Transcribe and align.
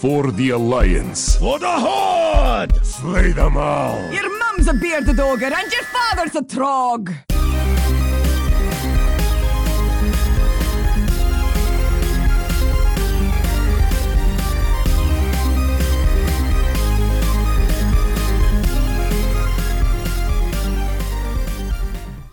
For 0.00 0.30
the 0.30 0.50
Alliance. 0.50 1.34
For 1.38 1.58
the 1.58 1.68
Horde! 1.68 2.86
Slay 2.86 3.32
them 3.32 3.56
all. 3.56 3.98
Your 4.12 4.38
mum's 4.38 4.68
a 4.68 4.74
bearded 4.74 5.18
ogre 5.18 5.46
and 5.46 5.72
your 5.72 5.82
father's 5.82 6.36
a 6.36 6.42
trog. 6.42 7.16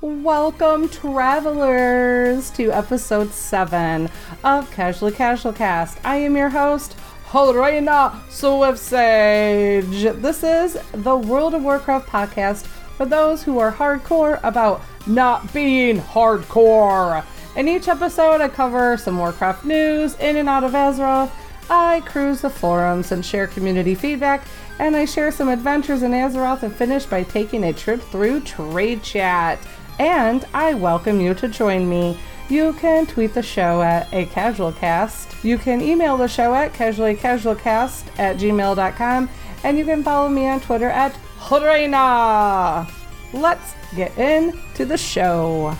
Welcome, 0.01 0.89
travelers, 0.89 2.51
to 2.51 2.71
episode 2.71 3.31
7 3.31 4.09
of 4.43 4.69
Casually 4.69 5.11
Casual 5.11 5.53
Cast. 5.53 5.97
I 6.03 6.17
am 6.17 6.35
your 6.35 6.49
host, 6.49 6.95
Helena 7.35 8.23
Swift-Sage. 8.29 10.03
This 10.21 10.41
is 10.41 10.77
the 10.93 11.17
World 11.17 11.53
of 11.53 11.63
Warcraft 11.63 12.07
podcast 12.07 12.65
for 12.95 13.05
those 13.05 13.43
who 13.43 13.59
are 13.59 13.73
hardcore 13.73 14.39
about 14.41 14.81
not 15.05 15.53
being 15.53 15.99
hardcore. 15.99 17.25
In 17.57 17.67
each 17.67 17.89
episode, 17.89 18.39
I 18.39 18.47
cover 18.47 18.95
some 18.95 19.17
Warcraft 19.17 19.65
news 19.65 20.15
in 20.19 20.37
and 20.37 20.47
out 20.47 20.63
of 20.63 20.71
Azeroth. 20.71 21.29
I 21.69 22.03
cruise 22.05 22.39
the 22.39 22.49
forums 22.49 23.11
and 23.11 23.25
share 23.25 23.47
community 23.47 23.95
feedback, 23.95 24.47
and 24.79 24.95
I 24.95 25.03
share 25.03 25.29
some 25.29 25.49
adventures 25.49 26.03
in 26.03 26.11
Azeroth 26.11 26.63
and 26.63 26.73
finish 26.73 27.05
by 27.05 27.23
taking 27.23 27.65
a 27.65 27.73
trip 27.73 27.99
through 27.99 28.39
Trade 28.41 29.03
Chat 29.03 29.59
and 29.99 30.45
I 30.53 30.73
welcome 30.73 31.21
you 31.21 31.33
to 31.35 31.47
join 31.47 31.87
me. 31.87 32.17
You 32.47 32.73
can 32.73 33.07
tweet 33.07 33.33
the 33.33 33.41
show 33.41 33.81
at 33.81 34.07
a 34.13 34.25
casual 34.27 34.71
cast. 34.71 35.43
You 35.43 35.57
can 35.57 35.81
email 35.81 36.15
the 36.15 36.27
show 36.27 36.53
at 36.53 36.73
casuallycasualcast 36.73 38.19
at 38.19 38.37
gmail.com. 38.37 39.29
And 39.63 39.77
you 39.79 39.85
can 39.85 40.03
follow 40.03 40.29
me 40.29 40.47
on 40.47 40.59
Twitter 40.61 40.89
at 40.89 41.17
Horena. 41.39 42.87
Let's 43.33 43.73
get 43.95 44.15
into 44.19 44.85
the 44.85 44.97
show. 44.97 45.75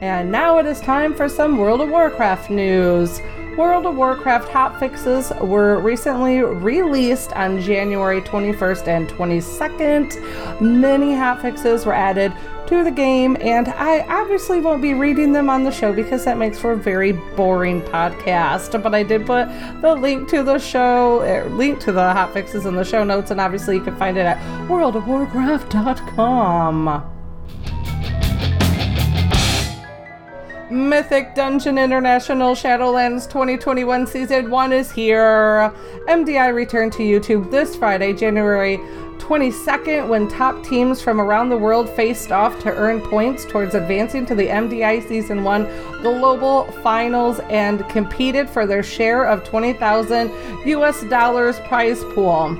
And 0.00 0.30
now 0.30 0.58
it 0.58 0.66
is 0.66 0.80
time 0.82 1.14
for 1.14 1.30
some 1.30 1.56
World 1.56 1.80
of 1.80 1.88
Warcraft 1.88 2.50
news. 2.50 3.22
World 3.56 3.86
of 3.86 3.94
Warcraft 3.94 4.48
hotfixes 4.48 5.46
were 5.46 5.78
recently 5.78 6.40
released 6.40 7.32
on 7.34 7.60
January 7.60 8.20
21st 8.20 8.88
and 8.88 9.08
22nd. 9.08 10.60
Many 10.60 11.12
hotfixes 11.12 11.86
were 11.86 11.92
added 11.92 12.32
to 12.66 12.82
the 12.82 12.90
game, 12.90 13.36
and 13.40 13.68
I 13.68 14.00
obviously 14.08 14.60
won't 14.60 14.82
be 14.82 14.92
reading 14.92 15.32
them 15.32 15.48
on 15.48 15.62
the 15.62 15.70
show 15.70 15.92
because 15.92 16.24
that 16.24 16.36
makes 16.36 16.58
for 16.58 16.72
a 16.72 16.76
very 16.76 17.12
boring 17.12 17.80
podcast. 17.82 18.82
But 18.82 18.92
I 18.92 19.04
did 19.04 19.24
put 19.24 19.46
the 19.80 19.94
link 19.94 20.28
to 20.30 20.42
the 20.42 20.58
show, 20.58 21.20
er, 21.20 21.48
link 21.50 21.78
to 21.80 21.92
the 21.92 22.00
hotfixes 22.00 22.66
in 22.66 22.74
the 22.74 22.84
show 22.84 23.04
notes, 23.04 23.30
and 23.30 23.40
obviously 23.40 23.76
you 23.76 23.82
can 23.82 23.94
find 23.96 24.16
it 24.16 24.26
at 24.26 24.38
worldofwarcraft.com. 24.68 27.13
Mythic 30.74 31.36
Dungeon 31.36 31.78
International 31.78 32.56
Shadowlands 32.56 33.28
2021 33.28 34.08
Season 34.08 34.50
1 34.50 34.72
is 34.72 34.90
here. 34.90 35.72
MDI 36.08 36.52
returned 36.52 36.92
to 36.94 37.04
YouTube 37.04 37.48
this 37.48 37.76
Friday, 37.76 38.12
January 38.12 38.78
22nd, 39.18 40.08
when 40.08 40.26
top 40.26 40.64
teams 40.64 41.00
from 41.00 41.20
around 41.20 41.50
the 41.50 41.56
world 41.56 41.88
faced 41.88 42.32
off 42.32 42.60
to 42.64 42.74
earn 42.74 43.00
points 43.02 43.44
towards 43.44 43.76
advancing 43.76 44.26
to 44.26 44.34
the 44.34 44.48
MDI 44.48 45.06
Season 45.06 45.44
1 45.44 46.02
Global 46.02 46.64
Finals 46.82 47.38
and 47.50 47.88
competed 47.88 48.50
for 48.50 48.66
their 48.66 48.82
share 48.82 49.26
of 49.26 49.44
20,000 49.44 50.28
US 50.66 51.04
dollars 51.04 51.60
prize 51.60 52.02
pool. 52.14 52.56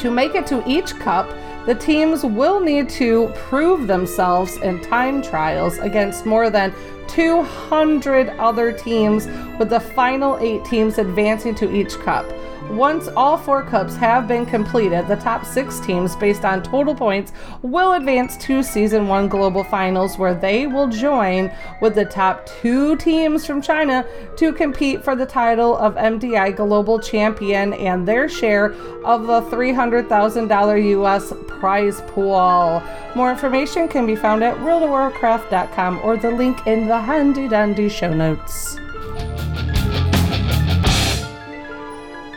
To 0.00 0.10
make 0.10 0.34
it 0.34 0.46
to 0.48 0.62
each 0.68 0.94
cup, 0.96 1.30
the 1.64 1.74
teams 1.76 2.24
will 2.24 2.60
need 2.60 2.88
to 2.88 3.28
prove 3.36 3.86
themselves 3.86 4.56
in 4.58 4.80
time 4.80 5.22
trials 5.22 5.78
against 5.78 6.26
more 6.26 6.50
than 6.50 6.74
200 7.08 8.28
other 8.38 8.72
teams, 8.72 9.26
with 9.58 9.70
the 9.70 9.80
final 9.80 10.38
eight 10.38 10.64
teams 10.64 10.98
advancing 10.98 11.54
to 11.56 11.74
each 11.74 11.98
cup. 12.00 12.26
Once 12.70 13.08
all 13.08 13.36
four 13.36 13.62
cups 13.62 13.96
have 13.96 14.26
been 14.26 14.46
completed, 14.46 15.06
the 15.06 15.16
top 15.16 15.44
six 15.44 15.78
teams, 15.80 16.16
based 16.16 16.44
on 16.44 16.62
total 16.62 16.94
points, 16.94 17.32
will 17.62 17.92
advance 17.92 18.36
to 18.38 18.62
Season 18.62 19.08
1 19.08 19.28
Global 19.28 19.62
Finals, 19.64 20.16
where 20.16 20.34
they 20.34 20.66
will 20.66 20.88
join 20.88 21.50
with 21.80 21.94
the 21.94 22.04
top 22.04 22.46
two 22.46 22.96
teams 22.96 23.44
from 23.44 23.60
China 23.60 24.06
to 24.36 24.52
compete 24.52 25.04
for 25.04 25.14
the 25.14 25.26
title 25.26 25.76
of 25.76 25.96
MDI 25.96 26.56
Global 26.56 26.98
Champion 26.98 27.74
and 27.74 28.08
their 28.08 28.28
share 28.28 28.72
of 29.04 29.26
the 29.26 29.42
$300,000 29.42 30.90
US 31.02 31.32
prize 31.60 32.00
pool. 32.08 32.82
More 33.14 33.30
information 33.30 33.86
can 33.86 34.06
be 34.06 34.16
found 34.16 34.42
at 34.42 34.56
worldofwarcraft.com 34.58 36.00
or 36.02 36.16
the 36.16 36.30
link 36.30 36.66
in 36.66 36.86
the 36.86 37.00
handy 37.00 37.48
dandy 37.48 37.88
show 37.88 38.12
notes. 38.14 38.78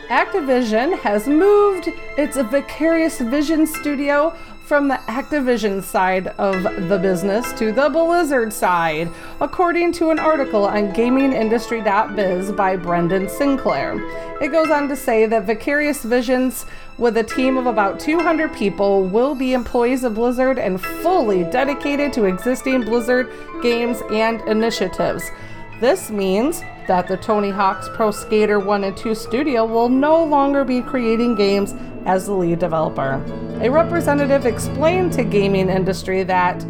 Activision 0.08 0.96
has 1.00 1.26
moved 1.26 1.88
its 2.16 2.36
Vicarious 2.36 3.18
Vision 3.18 3.66
studio 3.66 4.36
from 4.64 4.86
the 4.86 4.94
Activision 5.08 5.82
side 5.82 6.28
of 6.38 6.62
the 6.88 6.98
business 6.98 7.52
to 7.54 7.72
the 7.72 7.88
Blizzard 7.88 8.52
side, 8.52 9.10
according 9.40 9.90
to 9.92 10.10
an 10.10 10.20
article 10.20 10.64
on 10.64 10.92
gamingindustry.biz 10.92 12.52
by 12.52 12.76
Brendan 12.76 13.28
Sinclair. 13.28 13.94
It 14.40 14.52
goes 14.52 14.70
on 14.70 14.88
to 14.88 14.96
say 14.96 15.26
that 15.26 15.44
Vicarious 15.44 16.04
Visions, 16.04 16.66
with 16.98 17.16
a 17.16 17.24
team 17.24 17.56
of 17.56 17.66
about 17.66 17.98
200 17.98 18.54
people, 18.54 19.04
will 19.04 19.34
be 19.34 19.54
employees 19.54 20.04
of 20.04 20.14
Blizzard 20.14 20.58
and 20.58 20.80
fully 20.80 21.42
dedicated 21.42 22.12
to 22.12 22.26
existing 22.26 22.82
Blizzard 22.82 23.28
games 23.60 24.02
and 24.12 24.40
initiatives. 24.42 25.32
This 25.80 26.10
means 26.10 26.62
that 26.86 27.06
the 27.06 27.18
Tony 27.18 27.50
Hawk's 27.50 27.88
Pro 27.90 28.10
Skater 28.10 28.58
1 28.58 28.84
and 28.84 28.96
2 28.96 29.14
studio 29.14 29.66
will 29.66 29.90
no 29.90 30.24
longer 30.24 30.64
be 30.64 30.80
creating 30.80 31.34
games 31.34 31.74
as 32.06 32.26
the 32.26 32.32
lead 32.32 32.60
developer. 32.60 33.22
A 33.60 33.68
representative 33.68 34.46
explained 34.46 35.12
to 35.14 35.24
gaming 35.24 35.68
industry 35.68 36.22
that 36.22 36.64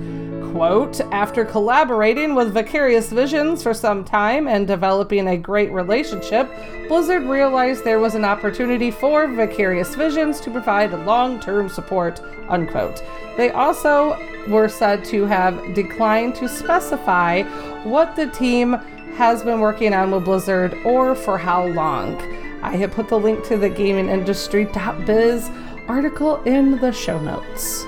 quote, 0.57 1.01
after 1.13 1.45
collaborating 1.45 2.35
with 2.35 2.55
Vicarious 2.55 3.11
Visions 3.11 3.63
for 3.63 3.75
some 3.75 4.03
time 4.03 4.49
and 4.49 4.67
developing 4.67 5.29
a 5.29 5.37
great 5.37 5.71
relationship, 5.71 6.51
Blizzard 6.89 7.25
realized 7.25 7.85
there 7.85 7.99
was 7.99 8.15
an 8.15 8.25
opportunity 8.25 8.91
for 8.91 9.29
Vicarious 9.29 9.95
Visions 9.95 10.41
to 10.41 10.51
provide 10.51 10.93
long-term 11.05 11.69
support, 11.69 12.23
unquote. 12.49 13.03
They 13.37 13.51
also 13.51 14.19
were 14.49 14.69
said 14.69 15.05
to 15.07 15.27
have 15.27 15.75
declined 15.75 16.35
to 16.37 16.49
specify 16.49 17.43
what 17.83 18.17
the 18.17 18.29
team 18.29 18.81
has 19.17 19.43
been 19.43 19.61
working 19.61 19.95
on 19.95 20.11
with 20.11 20.27
Blizzard 20.27 20.75
or 20.85 21.15
for 21.15 21.39
how 21.39 21.67
long. 21.69 22.21
I 22.63 22.77
have 22.77 22.91
put 22.91 23.09
the 23.09 23.19
link 23.19 23.43
to 23.47 23.57
the 23.57 23.71
gamingindustry.biz 23.71 25.51
article 25.89 26.43
in 26.43 26.79
the 26.79 26.93
show 26.93 27.19
notes. 27.19 27.85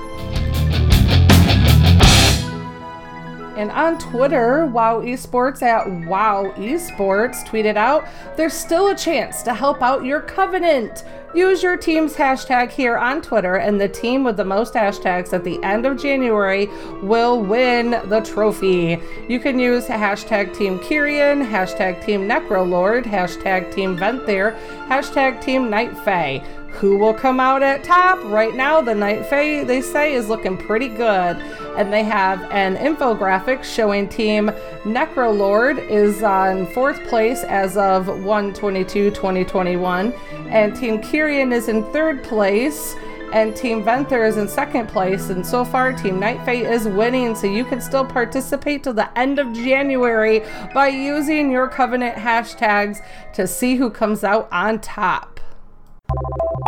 And 3.59 3.71
on 3.73 3.99
Twitter, 3.99 4.67
WoW 4.67 5.01
Esports 5.01 5.61
at 5.63 5.91
WoW 6.07 6.55
Esports 6.57 7.45
tweeted 7.47 7.77
out, 7.77 8.07
there's 8.37 8.55
still 8.55 8.89
a 8.89 8.97
chance 8.97 9.43
to 9.43 9.53
help 9.53 9.83
out 9.83 10.05
your 10.05 10.21
covenant. 10.21 11.05
Use 11.35 11.63
your 11.63 11.77
team's 11.77 12.15
hashtag 12.15 12.71
here 12.71 12.97
on 12.97 13.21
Twitter, 13.21 13.57
and 13.57 13.79
the 13.79 13.89
team 13.89 14.25
with 14.25 14.39
the 14.39 14.45
most 14.45 14.73
hashtags 14.73 15.35
at 15.35 15.45
the 15.45 15.63
end 15.63 15.85
of 15.85 16.01
January 16.01 16.71
will 17.03 17.43
win 17.43 17.91
the 18.09 18.21
trophy. 18.21 18.99
You 19.29 19.39
can 19.39 19.59
use 19.59 19.87
hashtag 19.87 20.57
Team 20.57 20.79
Kyrian, 20.79 21.47
hashtag 21.47 22.03
Team 22.03 22.27
Necrolord, 22.27 23.05
hashtag 23.05 23.75
Team 23.75 23.95
Venthyr, 23.95 24.59
hashtag 24.89 25.43
Team 25.43 25.69
Night 25.69 25.97
Fae. 25.99 26.43
Who 26.79 26.97
will 26.97 27.13
come 27.13 27.41
out 27.41 27.65
at 27.65 27.83
top? 27.83 28.23
Right 28.23 28.55
now, 28.55 28.81
the 28.81 28.95
Night 28.95 29.27
Fae, 29.27 29.65
they 29.65 29.81
say, 29.81 30.15
is 30.15 30.29
looking 30.29 30.57
pretty 30.57 30.87
good. 30.87 31.37
And 31.77 31.93
they 31.93 32.05
have 32.05 32.41
an 32.53 32.77
infographic 32.77 33.65
showing 33.65 34.09
Team 34.09 34.47
Necrolord 34.85 35.85
is 35.91 36.23
on 36.23 36.69
fourth 36.69 37.03
place 37.09 37.43
as 37.43 37.77
of 37.77 38.07
122 38.07 39.11
2021. 39.11 40.13
And 40.51 40.77
Team 40.77 41.03
Kyrian 41.03 41.53
is 41.53 41.67
in 41.67 41.83
third 41.93 42.23
place. 42.23 42.95
And 43.33 43.57
Team 43.57 43.83
Venthyr 43.83 44.29
is 44.29 44.37
in 44.37 44.47
second 44.47 44.89
place. 44.89 45.31
And 45.31 45.45
so 45.45 45.65
far, 45.65 45.93
Team 45.93 46.21
Night 46.21 46.45
Fae 46.45 46.65
is 46.65 46.87
winning. 46.87 47.35
So 47.35 47.49
you 47.49 47.65
can 47.65 47.81
still 47.81 48.05
participate 48.05 48.85
till 48.85 48.95
the 48.95 49.19
end 49.19 49.41
of 49.41 49.53
January 49.53 50.45
by 50.73 50.87
using 50.87 51.51
your 51.51 51.67
Covenant 51.67 52.15
hashtags 52.15 53.05
to 53.35 53.49
see 53.49 53.75
who 53.75 53.91
comes 53.91 54.23
out 54.23 54.49
on 54.53 54.79
top. 54.79 55.39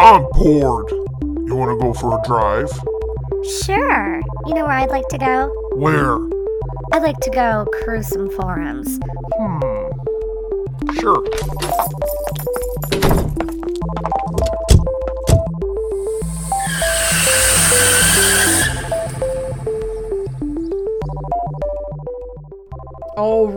I'm 0.01 0.23
bored. 0.33 0.91
You 1.47 1.55
want 1.55 1.79
to 1.79 1.85
go 1.85 1.93
for 1.93 2.19
a 2.19 2.23
drive? 2.27 2.71
Sure. 3.65 4.23
You 4.47 4.55
know 4.55 4.65
where 4.65 4.73
I'd 4.73 4.89
like 4.89 5.07
to 5.09 5.19
go? 5.19 5.53
Where? 5.75 6.17
I'd 6.95 7.03
like 7.03 7.21
to 7.21 7.31
go 7.31 7.67
cruise 7.83 8.09
some 8.09 8.31
forums. 8.31 8.99
Hmm. 9.37 9.61
Sure. 10.99 11.23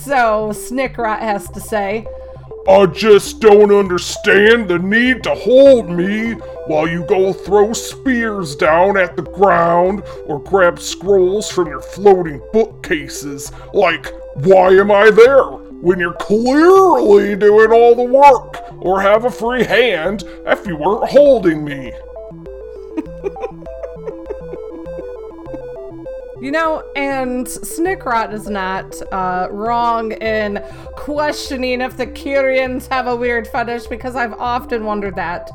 So, 0.00 0.50
Snickrot 0.50 1.20
has 1.20 1.48
to 1.50 1.60
say, 1.60 2.04
I 2.66 2.86
just 2.86 3.40
don't 3.40 3.70
understand 3.70 4.68
the 4.68 4.78
need 4.78 5.22
to 5.24 5.34
hold 5.34 5.90
me 5.90 6.32
while 6.66 6.88
you 6.88 7.04
go 7.04 7.32
throw 7.32 7.74
spears 7.74 8.56
down 8.56 8.96
at 8.96 9.16
the 9.16 9.22
ground 9.22 10.02
or 10.26 10.42
grab 10.42 10.78
scrolls 10.78 11.50
from 11.50 11.68
your 11.68 11.82
floating 11.82 12.40
bookcases. 12.54 13.52
Like, 13.74 14.10
why 14.36 14.70
am 14.70 14.90
I 14.90 15.10
there? 15.10 15.44
When 15.44 15.98
you're 15.98 16.14
clearly 16.14 17.36
doing 17.36 17.70
all 17.70 17.94
the 17.94 18.04
work, 18.04 18.64
or 18.80 19.00
have 19.00 19.26
a 19.26 19.30
free 19.30 19.64
hand 19.64 20.24
if 20.46 20.66
you 20.66 20.76
weren't 20.76 21.10
holding 21.10 21.64
me. 21.64 21.92
You 26.44 26.50
know, 26.50 26.84
and 26.94 27.46
Snickrot 27.46 28.34
is 28.34 28.50
not 28.50 29.00
uh, 29.10 29.48
wrong 29.50 30.12
in 30.12 30.62
questioning 30.94 31.80
if 31.80 31.96
the 31.96 32.06
Kyrians 32.06 32.86
have 32.88 33.06
a 33.06 33.16
weird 33.16 33.48
fetish 33.48 33.86
because 33.86 34.14
I've 34.14 34.34
often 34.34 34.84
wondered 34.84 35.16
that 35.16 35.50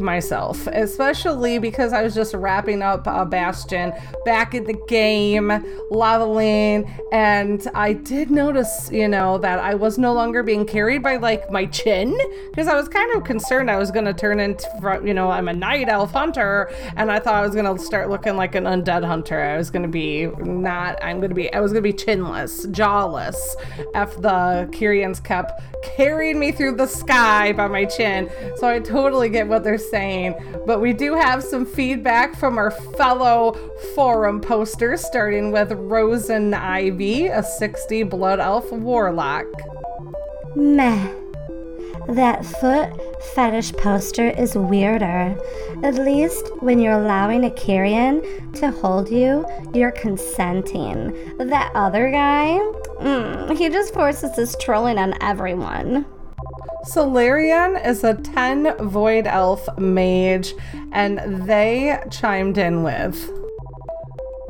myself, 0.00 0.66
especially 0.68 1.58
because 1.58 1.92
I 1.92 2.02
was 2.02 2.14
just 2.14 2.34
wrapping 2.34 2.82
up 2.82 3.06
a 3.06 3.24
Bastion 3.24 3.92
back 4.24 4.54
in 4.54 4.64
the 4.64 4.78
game, 4.88 5.50
leveling, 5.90 6.90
and 7.12 7.66
I 7.74 7.92
did 7.92 8.30
notice, 8.30 8.90
you 8.92 9.08
know, 9.08 9.38
that 9.38 9.58
I 9.58 9.74
was 9.74 9.98
no 9.98 10.12
longer 10.12 10.42
being 10.42 10.66
carried 10.66 11.02
by 11.02 11.16
like 11.16 11.50
my 11.50 11.66
chin 11.66 12.16
because 12.50 12.68
I 12.68 12.74
was 12.74 12.88
kind 12.88 13.14
of 13.14 13.24
concerned 13.24 13.70
I 13.70 13.78
was 13.78 13.90
going 13.90 14.04
to 14.04 14.14
turn 14.14 14.40
into, 14.40 14.66
you 15.04 15.14
know, 15.14 15.30
I'm 15.30 15.48
a 15.48 15.52
night 15.52 15.88
elf 15.88 16.12
hunter, 16.12 16.70
and 16.96 17.10
I 17.10 17.18
thought 17.18 17.34
I 17.34 17.42
was 17.42 17.54
going 17.54 17.76
to 17.76 17.82
start 17.82 18.10
looking 18.10 18.36
like 18.36 18.54
an 18.54 18.64
undead 18.64 19.04
hunter. 19.04 19.40
I 19.40 19.56
was 19.56 19.70
going 19.70 19.82
to 19.82 19.88
be 19.88 20.26
not, 20.38 21.02
I'm 21.02 21.18
going 21.18 21.30
to 21.30 21.34
be, 21.34 21.52
I 21.52 21.60
was 21.60 21.72
going 21.72 21.82
to 21.82 21.92
be 21.92 21.96
chinless, 21.96 22.70
jawless, 22.70 23.56
if 23.94 24.16
the 24.16 24.68
Kyrians 24.72 25.22
kept 25.22 25.60
carrying 25.82 26.38
me 26.38 26.52
through 26.52 26.76
the 26.76 26.86
sky 26.86 27.52
by 27.52 27.68
my 27.68 27.84
chin. 27.84 28.30
So 28.56 28.68
I 28.68 28.78
totally 28.78 29.28
get 29.28 29.48
what 29.48 29.64
they're 29.64 29.78
saying. 29.78 30.34
But 30.66 30.80
we 30.80 30.92
do 30.92 31.14
have 31.14 31.42
some 31.42 31.66
feedback 31.66 32.36
from 32.36 32.58
our 32.58 32.70
fellow 32.70 33.52
forum 33.94 34.40
posters, 34.40 35.04
starting 35.04 35.52
with 35.52 35.72
Rosen 35.72 36.54
Ivy, 36.54 37.26
a 37.26 37.42
60 37.42 38.04
Blood 38.04 38.40
Elf 38.40 38.70
Warlock. 38.72 39.46
Meh. 40.54 41.21
That 42.08 42.44
foot 42.44 42.90
fetish 43.34 43.72
poster 43.74 44.28
is 44.28 44.54
weirder. 44.54 45.36
At 45.82 45.94
least 45.94 46.50
when 46.60 46.78
you're 46.78 47.00
allowing 47.00 47.44
a 47.44 47.50
Kyrian 47.50 48.54
to 48.58 48.70
hold 48.70 49.08
you, 49.08 49.46
you're 49.72 49.92
consenting. 49.92 51.36
That 51.38 51.72
other 51.74 52.10
guy, 52.10 52.58
mm, 53.00 53.56
he 53.56 53.68
just 53.68 53.94
forces 53.94 54.36
his 54.36 54.56
trolling 54.60 54.98
on 54.98 55.14
everyone. 55.22 56.06
Solarian 56.84 57.76
is 57.76 58.02
a 58.02 58.14
10 58.14 58.88
Void 58.88 59.26
Elf 59.26 59.68
mage, 59.78 60.54
and 60.90 61.46
they 61.46 62.02
chimed 62.10 62.58
in 62.58 62.82
with. 62.82 63.41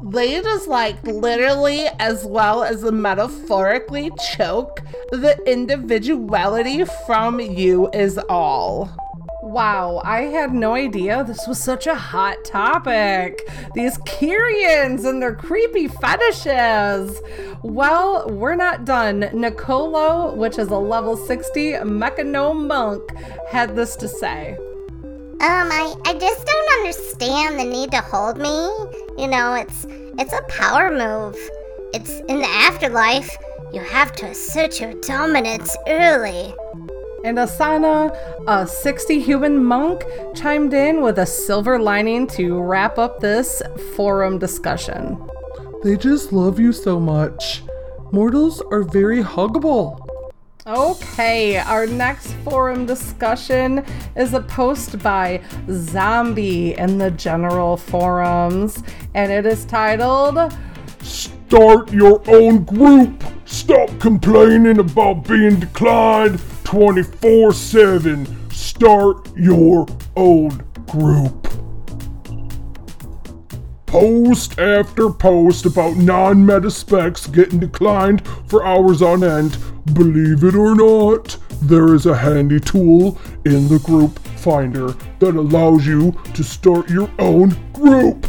They 0.05 0.41
just 0.43 0.67
like 0.67 1.03
literally, 1.05 1.87
as 2.01 2.25
well 2.25 2.65
as 2.65 2.83
metaphorically, 2.83 4.11
choke 4.37 4.81
the 5.11 5.39
individuality 5.47 6.85
from 7.07 7.39
you 7.41 7.89
is 7.93 8.19
all. 8.29 8.91
Wow, 9.45 10.01
I 10.05 10.23
had 10.23 10.55
no 10.55 10.75
idea 10.75 11.25
this 11.25 11.47
was 11.47 11.63
such 11.63 11.87
a 11.87 11.95
hot 11.95 12.45
topic. 12.45 13.49
These 13.75 13.99
Kyrians 13.99 15.05
and 15.05 15.21
their 15.21 15.35
creepy 15.35 15.89
fetishes. 15.89 17.21
Well, 17.63 18.29
we're 18.29 18.57
not 18.57 18.85
done. 18.85 19.29
Nicolo, 19.33 20.35
which 20.35 20.59
is 20.59 20.69
a 20.69 20.79
level 20.79 21.17
60 21.17 21.73
Mechagnome 21.85 22.67
monk, 22.67 23.03
had 23.51 23.77
this 23.77 23.95
to 23.97 24.09
say. 24.09 24.57
Um, 25.43 25.73
I, 25.73 25.93
I 26.05 26.15
just 26.15 26.47
don't 26.47 26.73
understand 26.79 27.59
the 27.59 27.65
need 27.65 27.91
to 27.91 28.01
hold 28.01 28.39
me. 28.39 28.55
You 29.21 29.27
know, 29.27 29.55
it's 29.55 29.87
it's 30.17 30.33
a 30.33 30.43
power 30.43 30.89
move. 30.93 31.37
It's 31.93 32.21
in 32.29 32.39
the 32.39 32.47
afterlife. 32.47 33.37
You 33.73 33.81
have 33.81 34.13
to 34.13 34.27
assert 34.27 34.81
your 34.81 34.95
dominance 35.01 35.77
early. 35.89 36.55
And 37.25 37.39
Asana, 37.39 38.17
a 38.47 38.69
60 38.69 39.19
human 39.19 39.65
monk, 39.65 40.05
chimed 40.37 40.75
in 40.75 41.03
with 41.03 41.19
a 41.19 41.27
silver 41.27 41.77
lining 41.77 42.29
to 42.39 42.63
wrap 42.63 42.97
up 42.97 43.19
this 43.19 43.61
forum 43.97 44.39
discussion. 44.39 45.21
They 45.83 45.97
just 45.97 46.33
love 46.33 46.61
you 46.61 46.73
so 46.73 47.01
much. 47.01 47.65
Mortals 48.13 48.63
are 48.71 48.85
very 48.85 49.25
huggable. 49.25 50.02
Okay, 50.65 51.57
our 51.57 51.89
next 51.89 52.35
forum 52.45 52.87
discussion 52.87 53.85
is 54.15 54.33
a 54.33 54.41
post 54.41 54.97
by 55.01 55.43
Zombie 55.69 56.79
in 56.79 56.99
the 56.99 57.11
general 57.11 57.77
forums, 57.77 58.81
and 59.13 59.33
it 59.33 59.45
is 59.45 59.65
titled 59.65 60.53
Start 61.01 61.93
your 61.93 62.23
own 62.29 62.63
group. 62.63 63.25
Stop 63.45 63.89
complaining 63.99 64.79
about 64.79 65.27
being 65.27 65.59
declined 65.59 66.41
24 66.63 67.53
7. 67.53 68.51
Start 68.53 69.37
your 69.37 69.89
own 70.15 70.65
group. 70.87 71.42
Post 73.93 74.59
after 74.59 75.11
post 75.11 75.67
about 75.67 75.99
non 75.99 76.47
meta 76.47 76.71
specs 76.71 77.27
getting 77.27 77.59
declined 77.59 78.27
for 78.47 78.65
hours 78.65 79.03
on 79.03 79.23
end. 79.23 79.59
Believe 79.93 80.45
it 80.45 80.55
or 80.55 80.75
not, 80.75 81.37
there 81.61 81.95
is 81.95 82.07
a 82.07 82.17
handy 82.17 82.59
tool 82.59 83.19
in 83.45 83.69
the 83.69 83.79
group 83.81 84.19
finder 84.39 84.93
that 85.19 85.37
allows 85.37 85.87
you 85.87 86.19
to 86.33 86.43
start 86.43 86.89
your 86.89 87.11
own 87.19 87.51
group 87.75 88.27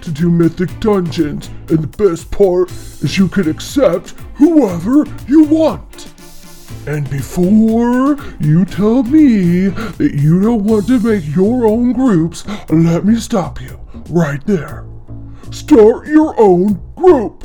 to 0.00 0.12
do 0.12 0.30
mythic 0.30 0.70
dungeons, 0.78 1.50
and 1.70 1.80
the 1.80 2.08
best 2.08 2.30
part 2.30 2.70
is 2.70 3.18
you 3.18 3.26
can 3.26 3.50
accept 3.50 4.10
whoever 4.34 5.04
you 5.26 5.42
want. 5.42 6.14
And 6.86 7.10
before 7.10 8.16
you 8.38 8.64
tell 8.64 9.02
me 9.02 9.70
that 9.70 10.14
you 10.14 10.40
don't 10.40 10.62
want 10.62 10.86
to 10.86 11.00
make 11.00 11.24
your 11.34 11.66
own 11.66 11.94
groups, 11.94 12.46
let 12.68 13.04
me 13.04 13.16
stop 13.16 13.60
you 13.60 13.80
right 14.08 14.46
there. 14.46 14.89
Start 15.50 16.06
your 16.06 16.38
own 16.40 16.80
group. 16.94 17.44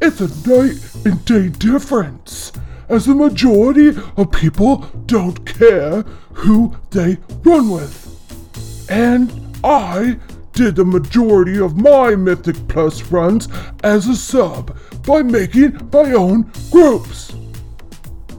It's 0.00 0.20
a 0.20 0.48
night 0.48 0.78
and 1.04 1.24
day 1.26 1.48
difference, 1.48 2.52
as 2.88 3.04
the 3.04 3.14
majority 3.14 3.88
of 4.16 4.32
people 4.32 4.86
don't 5.04 5.44
care 5.44 6.02
who 6.32 6.74
they 6.90 7.18
run 7.44 7.68
with. 7.68 8.88
And 8.90 9.30
I 9.62 10.18
did 10.54 10.76
the 10.76 10.84
majority 10.86 11.58
of 11.58 11.76
my 11.76 12.14
Mythic 12.14 12.56
Plus 12.68 13.02
runs 13.12 13.48
as 13.84 14.08
a 14.08 14.16
sub 14.16 14.74
by 15.06 15.22
making 15.22 15.90
my 15.92 16.12
own 16.12 16.50
groups. 16.70 17.34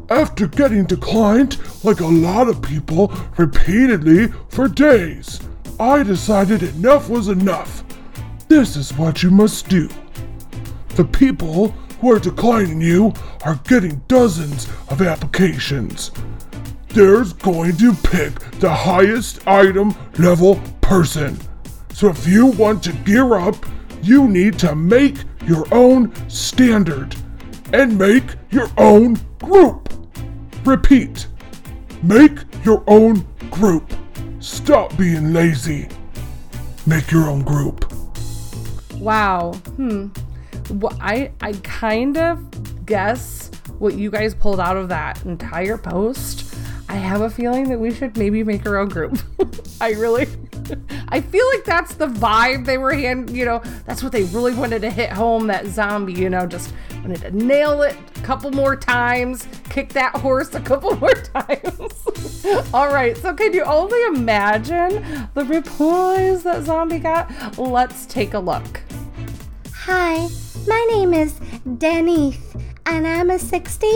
After 0.10 0.48
getting 0.48 0.86
declined, 0.86 1.60
like 1.84 2.00
a 2.00 2.08
lot 2.08 2.48
of 2.48 2.64
people, 2.64 3.14
repeatedly 3.38 4.30
for 4.50 4.68
days, 4.68 5.40
I 5.80 6.02
decided 6.02 6.64
enough 6.64 7.10
was 7.10 7.28
enough. 7.28 7.84
This 8.48 8.78
is 8.78 8.94
what 8.94 9.24
you 9.24 9.30
must 9.30 9.68
do. 9.68 9.90
The 10.96 11.04
people 11.04 11.70
who 12.00 12.14
are 12.14 12.20
declining 12.20 12.80
you 12.80 13.14
are 13.44 13.60
getting 13.66 14.02
dozens 14.08 14.70
of 14.90 15.02
applications. 15.02 16.12
There's 16.88 17.34
going 17.34 17.76
to 17.78 17.94
pick 17.94 18.40
the 18.60 18.74
highest 18.74 19.46
item 19.48 19.94
level 20.18 20.62
person. 20.80 21.38
So 21.94 22.08
if 22.08 22.26
you 22.26 22.48
want 22.48 22.84
to 22.84 22.94
gear 22.94 23.34
up, 23.34 23.58
you 24.02 24.30
need 24.30 24.58
to 24.60 24.76
make 24.76 25.18
your 25.46 25.66
own 25.74 26.14
standard 26.30 27.16
and 27.74 27.98
make 27.98 28.24
your 28.50 28.70
own 28.78 29.20
group. 29.40 29.94
Repeat. 30.64 31.28
Make 32.02 32.40
your 32.64 32.84
own 32.88 33.28
group. 33.52 33.94
Stop 34.40 34.96
being 34.98 35.34
lazy. 35.34 35.90
Make 36.86 37.12
your 37.12 37.30
own 37.30 37.42
group. 37.42 37.92
Wow. 39.08 39.54
Hmm. 39.78 40.08
Well, 40.70 40.98
I 41.00 41.32
I 41.40 41.54
kind 41.64 42.18
of 42.18 42.86
guess 42.86 43.50
what 43.80 43.94
you 43.94 44.12
guys 44.12 44.36
pulled 44.36 44.60
out 44.60 44.76
of 44.76 44.90
that 44.90 45.24
entire 45.24 45.78
post. 45.78 46.54
I 46.90 46.96
have 46.96 47.22
a 47.22 47.30
feeling 47.30 47.70
that 47.70 47.80
we 47.80 47.94
should 47.94 48.18
maybe 48.18 48.44
make 48.44 48.66
our 48.66 48.76
own 48.76 48.90
group. 48.90 49.18
I 49.82 49.92
really 49.92 50.28
I 51.08 51.22
feel 51.22 51.46
like 51.54 51.64
that's 51.64 51.96
the 51.96 52.08
vibe 52.08 52.66
they 52.66 52.78
were 52.78 52.94
hand, 52.94 53.30
you 53.30 53.46
know, 53.46 53.62
that's 53.86 54.04
what 54.04 54.12
they 54.12 54.26
really 54.26 54.54
wanted 54.54 54.82
to 54.82 54.90
hit 54.90 55.10
home 55.10 55.48
that 55.48 55.68
zombie, 55.68 56.12
you 56.12 56.30
know, 56.30 56.46
just 56.46 56.74
wanted 57.02 57.22
to 57.22 57.32
nail 57.32 57.84
it 57.84 57.96
a 58.18 58.20
couple 58.24 58.52
more 58.52 58.76
times, 58.76 59.48
kick 59.70 59.94
that 59.94 60.18
horse 60.18 60.54
a 60.54 60.60
couple 60.60 60.94
more 61.00 61.14
times. 61.14 62.06
All 62.74 62.92
right, 62.92 63.16
so 63.16 63.34
can 63.34 63.54
you 63.54 63.64
only 63.64 64.04
imagine 64.04 65.30
the 65.34 65.46
replies 65.46 66.44
that 66.44 66.66
zombie 66.66 67.00
got? 67.00 67.58
Let's 67.58 68.06
take 68.06 68.34
a 68.34 68.40
look. 68.40 68.82
Hi, 69.90 70.28
my 70.68 70.86
name 70.92 71.14
is 71.14 71.40
Denise, 71.78 72.58
and 72.88 73.08
I'm 73.08 73.30
a 73.30 73.40
60 73.40 73.88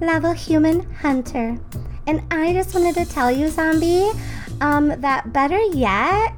level 0.00 0.32
human 0.32 0.90
hunter. 0.94 1.60
And 2.06 2.22
I 2.30 2.54
just 2.54 2.74
wanted 2.74 2.94
to 2.94 3.04
tell 3.04 3.30
you, 3.30 3.50
zombie, 3.50 4.10
um, 4.62 4.98
that 5.02 5.34
better 5.34 5.60
yet, 5.60 6.32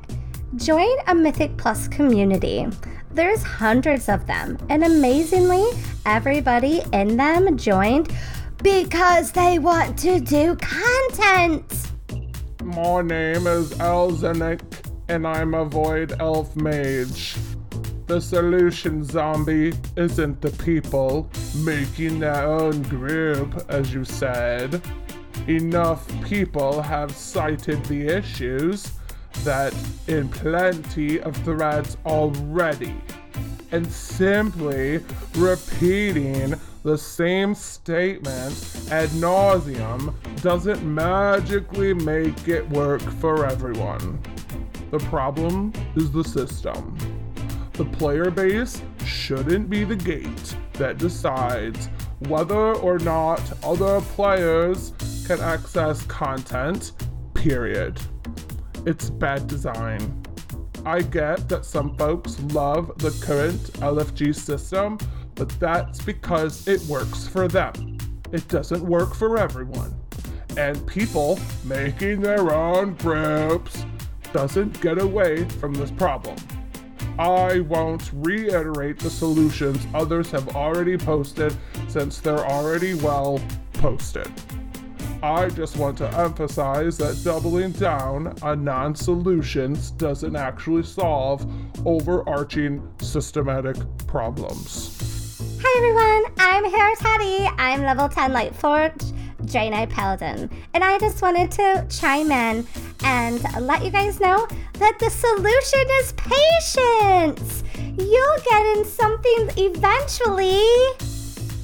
join 0.57 0.91
a 1.07 1.15
Mythic 1.15 1.57
Plus 1.57 1.87
community. 1.87 2.67
There's 3.13 3.45
hundreds 3.45 4.09
of 4.09 4.27
them, 4.27 4.59
and 4.71 4.83
amazingly, 4.83 5.65
everybody 6.05 6.83
in 6.93 7.17
them 7.17 7.57
joined 7.57 8.13
because 8.61 9.31
they 9.31 9.61
want 9.61 9.97
to 10.01 10.19
do 10.19 10.57
content. 10.57 11.93
My 12.65 13.03
name 13.03 13.47
is 13.47 13.71
Elzenik, 13.75 14.63
and 15.09 15.29
I'm 15.29 15.55
a 15.55 15.65
Void 15.65 16.15
Elf 16.19 16.57
Mage. 16.57 17.37
The 18.07 18.21
solution, 18.21 19.03
zombie, 19.03 19.73
isn't 19.97 20.41
the 20.41 20.53
people 20.65 21.29
making 21.57 22.21
their 22.21 22.45
own 22.45 22.83
group, 22.83 23.65
as 23.69 23.93
you 23.93 24.05
said. 24.05 24.81
Enough 25.49 26.07
people 26.25 26.81
have 26.83 27.11
cited 27.11 27.85
the 27.87 28.07
issues 28.07 28.93
that 29.43 29.75
in 30.07 30.29
plenty 30.29 31.21
of 31.21 31.37
threads 31.39 31.97
already, 32.07 32.95
and 33.73 33.85
simply 33.91 35.01
repeating 35.35 36.55
the 36.85 36.97
same 36.97 37.57
statement 37.57 38.55
ad 38.93 39.09
nauseum 39.11 40.15
doesn't 40.43 40.83
magically 40.85 41.93
make 41.93 42.47
it 42.47 42.69
work 42.71 43.03
for 43.03 43.47
everyone. 43.47 44.21
The 44.93 45.01
problem 45.01 45.73
is 45.97 46.13
the 46.13 46.23
system. 46.23 46.97
The 47.77 47.85
player 47.85 48.31
base 48.31 48.81
shouldn't 49.05 49.69
be 49.69 49.85
the 49.85 49.97
gate 49.97 50.57
that 50.75 50.97
decides 50.97 51.91
whether 52.21 52.73
or 52.75 52.99
not 52.99 53.41
other 53.63 54.01
players 54.01 54.95
can 55.27 55.41
access 55.41 56.03
content, 56.05 56.93
period. 57.35 58.01
It's 58.87 59.11
bad 59.11 59.47
design. 59.47 60.23
I 60.87 61.03
get 61.03 61.51
that 61.51 61.67
some 61.67 61.95
folks 61.99 62.41
love 62.45 62.97
the 62.97 63.11
current 63.23 63.61
LFG 63.81 64.35
system, 64.35 64.97
but 65.35 65.51
that's 65.61 66.03
because 66.03 66.67
it 66.67 66.81
works 66.85 67.29
for 67.29 67.47
them. 67.47 67.99
It 68.33 68.49
doesn't 68.49 68.83
work 68.83 69.15
for 69.15 69.37
everyone. 69.37 69.95
And 70.57 70.87
people 70.87 71.39
making 71.65 72.23
their 72.23 72.55
own 72.55 72.95
groups 72.95 73.85
doesn't 74.33 74.81
get 74.81 74.99
away 74.99 75.45
from 75.45 75.75
this 75.75 75.91
problem. 75.91 76.37
I 77.19 77.61
won't 77.61 78.11
reiterate 78.13 78.99
the 78.99 79.09
solutions 79.09 79.87
others 79.95 80.31
have 80.33 80.55
already 80.55 80.99
posted 80.99 81.57
since 81.89 82.19
they're 82.21 82.45
already 82.45 82.93
well 82.93 83.41
posted. 83.73 84.31
I 85.23 85.49
just 85.49 85.79
want 85.79 85.97
to 85.99 86.09
emphasize 86.19 86.99
that 86.99 87.25
doubling 87.25 87.73
down 87.73 88.37
on 88.43 88.65
non 88.65 88.95
solutions 88.95 89.93
doesn't 89.93 90.37
actually 90.37 90.83
solve 90.83 91.51
overarching 91.87 92.87
systematic 93.01 93.77
problems. 94.07 95.39
Hi 95.63 95.75
everyone, 95.79 96.35
I'm 96.39 96.71
Harris 96.71 97.01
Hattie. 97.01 97.51
I'm 97.57 97.83
level 97.83 98.11
10 98.11 98.33
Lightforge, 98.33 99.17
Draenei 99.43 99.89
Paladin. 99.89 100.51
And 100.75 100.83
I 100.85 100.99
just 100.99 101.23
wanted 101.23 101.51
to 101.53 101.87
chime 101.91 102.31
in 102.31 102.67
and 103.05 103.43
let 103.61 103.85
you 103.85 103.91
guys 103.91 104.21
know 104.21 104.47
that 104.75 104.99
the 104.99 105.11
solution 105.11 105.85
is 106.01 106.13
patience. 106.13 107.65
You'll 107.77 108.39
get 108.51 108.77
in 108.77 108.85
something 108.85 109.51
eventually. 109.57 110.63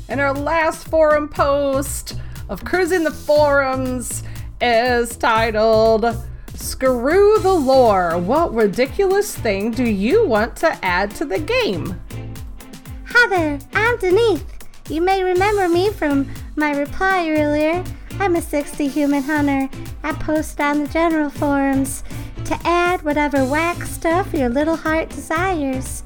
And 0.09 0.21
our 0.21 0.35
last 0.35 0.89
forum 0.89 1.29
post 1.29 2.19
of 2.49 2.65
Cruising 2.65 3.05
the 3.05 3.11
Forums 3.11 4.23
is 4.61 5.17
titled 5.17 6.07
Screw 6.55 7.39
the 7.39 7.53
Lore. 7.53 8.19
What 8.19 8.55
ridiculous 8.55 9.35
thing 9.37 9.71
do 9.71 9.85
you 9.85 10.27
want 10.27 10.55
to 10.57 10.79
add 10.85 11.11
to 11.13 11.25
the 11.25 11.39
game? 11.39 12.01
Hi 13.07 13.29
there, 13.29 13.59
I'm 13.75 13.99
Denise. 13.99 14.45
You 14.89 15.01
may 15.01 15.23
remember 15.23 15.69
me 15.69 15.91
from 15.91 16.29
my 16.57 16.77
reply 16.77 17.29
earlier. 17.31 17.83
I'm 18.21 18.37
a 18.37 18.43
60 18.43 18.89
human 18.89 19.23
hunter. 19.23 19.69
I 20.03 20.13
post 20.13 20.61
on 20.61 20.81
the 20.81 20.89
general 20.89 21.31
forums 21.31 22.05
to 22.45 22.59
add 22.65 23.03
whatever 23.03 23.45
whack 23.45 23.83
stuff 23.85 24.33
your 24.35 24.49
little 24.49 24.77
heart 24.77 25.09
desires. 25.09 26.03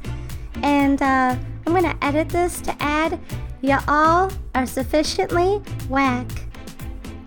And 0.62 1.02
uh, 1.02 1.36
I'm 1.66 1.72
gonna 1.72 1.96
edit 2.02 2.28
this 2.28 2.60
to 2.62 2.76
add 2.80 3.18
you 3.60 3.76
all 3.88 4.30
are 4.54 4.66
sufficiently 4.66 5.60
whack. 5.88 6.30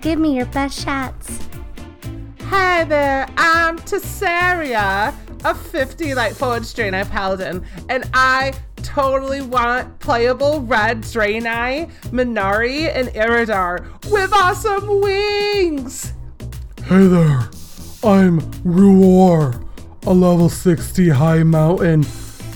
Give 0.02 0.20
me 0.20 0.36
your 0.36 0.46
best 0.48 0.84
shots. 0.84 1.40
Hi 2.44 2.84
there, 2.86 3.28
I'm 3.38 3.78
Tessaria, 3.80 5.14
a 5.44 5.54
50 5.54 6.06
Lightforged 6.06 6.74
Draenei 6.74 7.08
Paladin, 7.10 7.66
and 7.90 8.10
I 8.14 8.54
totally 8.84 9.42
want 9.42 10.00
playable 10.00 10.62
red 10.62 11.02
Draenei, 11.02 11.90
Minari, 12.12 12.90
and 12.94 13.10
Eredar 13.10 13.86
with 14.10 14.32
awesome 14.34 15.02
wings! 15.02 16.14
Hey 16.86 17.08
there, 17.08 17.50
I'm 18.04 18.40
Ruor, 18.64 19.64
a 20.06 20.14
level 20.14 20.50
60 20.50 21.10
high 21.10 21.44
mountain 21.44 22.04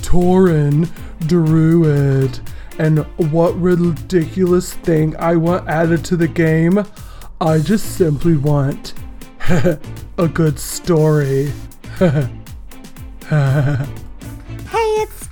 Torin 0.02 0.90
druid. 1.28 2.40
And 2.80 3.00
what 3.32 3.60
ridiculous 3.60 4.74
thing 4.74 5.16
I 5.18 5.36
want 5.36 5.68
added 5.68 6.04
to 6.06 6.18
the 6.18 6.28
game? 6.28 6.84
I 7.40 7.60
just 7.60 7.98
simply 7.98 8.36
want 8.38 8.94
a 10.18 10.28
good 10.34 10.58
story. 10.60 11.52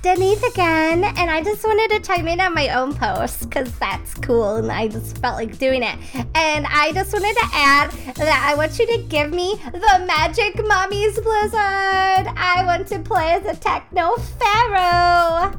Denise 0.02 0.42
again, 0.42 1.04
and 1.04 1.30
I 1.30 1.44
just 1.44 1.62
wanted 1.62 1.90
to 1.90 2.00
chime 2.00 2.26
in 2.26 2.40
on 2.40 2.54
my 2.54 2.70
own 2.70 2.92
post 2.92 3.42
because 3.42 3.72
that's 3.78 4.14
cool, 4.14 4.56
and 4.56 4.72
I 4.72 4.88
just 4.88 5.18
felt 5.18 5.36
like 5.36 5.58
doing 5.58 5.84
it. 5.84 5.96
And 6.34 6.66
I 6.68 6.90
just 6.92 7.12
wanted 7.12 7.36
to 7.36 7.48
add 7.52 7.92
that 8.16 8.44
I 8.44 8.56
want 8.56 8.80
you 8.80 8.86
to 8.88 8.98
give 9.04 9.30
me 9.30 9.54
the 9.64 10.04
Magic 10.04 10.56
Mommy's 10.66 11.20
Blizzard. 11.20 11.54
I 11.54 12.64
want 12.66 12.88
to 12.88 12.98
play 12.98 13.30
as 13.30 13.46
a 13.46 13.56
Techno 13.56 14.16
Pharaoh. 14.40 15.52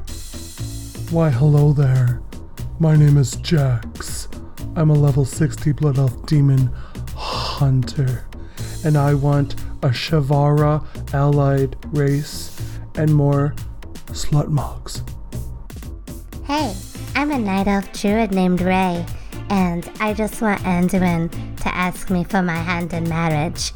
Why, 1.10 1.30
hello 1.30 1.72
there. 1.72 2.20
My 2.78 2.96
name 2.96 3.16
is 3.16 3.36
Jax. 3.36 4.28
I'm 4.76 4.90
a 4.90 4.94
level 4.94 5.24
60 5.24 5.72
Blood 5.72 5.98
Elf 5.98 6.26
Demon 6.26 6.70
Hunter, 7.16 8.26
and 8.84 8.98
I 8.98 9.14
want 9.14 9.54
a 9.82 9.88
Shivarra 9.88 10.84
allied 11.14 11.76
race 11.96 12.60
and 12.96 13.14
more 13.14 13.54
slut 14.14 14.48
mugs. 14.48 15.02
Hey, 16.44 16.72
I'm 17.16 17.32
a 17.32 17.38
Night 17.38 17.66
Elf 17.66 17.92
Druid 17.92 18.30
named 18.30 18.60
Ray, 18.60 19.04
and 19.50 19.90
I 19.98 20.14
just 20.14 20.40
want 20.40 20.62
Anduin 20.62 21.28
to 21.62 21.74
ask 21.74 22.10
me 22.10 22.22
for 22.22 22.40
my 22.40 22.54
hand 22.54 22.92
in 22.92 23.08
marriage 23.08 23.72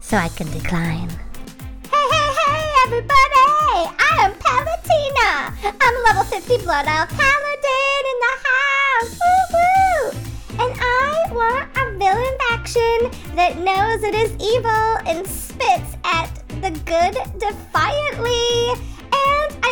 so 0.00 0.16
I 0.16 0.28
can 0.28 0.50
decline. 0.52 1.10
Hey, 1.10 2.06
hey, 2.12 2.32
hey, 2.46 2.72
everybody! 2.86 3.92
I 4.00 4.16
am 4.20 4.32
Palatina! 4.40 5.52
I'm 5.82 5.96
a 5.96 6.00
level 6.08 6.24
50 6.24 6.64
Blood 6.64 6.86
Elf 6.86 7.10
Paladin 7.10 8.02
in 8.12 8.18
the 8.24 8.36
house! 8.48 9.18
Woo 9.20 9.44
woo! 9.52 10.64
And 10.64 10.72
I 10.80 11.28
want 11.30 11.68
a 11.76 11.98
villain 11.98 12.38
faction 12.48 13.36
that 13.36 13.58
knows 13.58 14.02
it 14.02 14.14
is 14.14 14.32
evil 14.40 14.96
and 15.06 15.26
spits 15.26 15.96
at 16.04 16.32
the 16.62 16.70
good 16.86 17.14
defiantly. 17.38 18.97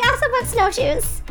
I 0.02 0.10
also 0.10 0.28
want 0.30 0.46
snowshoes. 0.46 1.22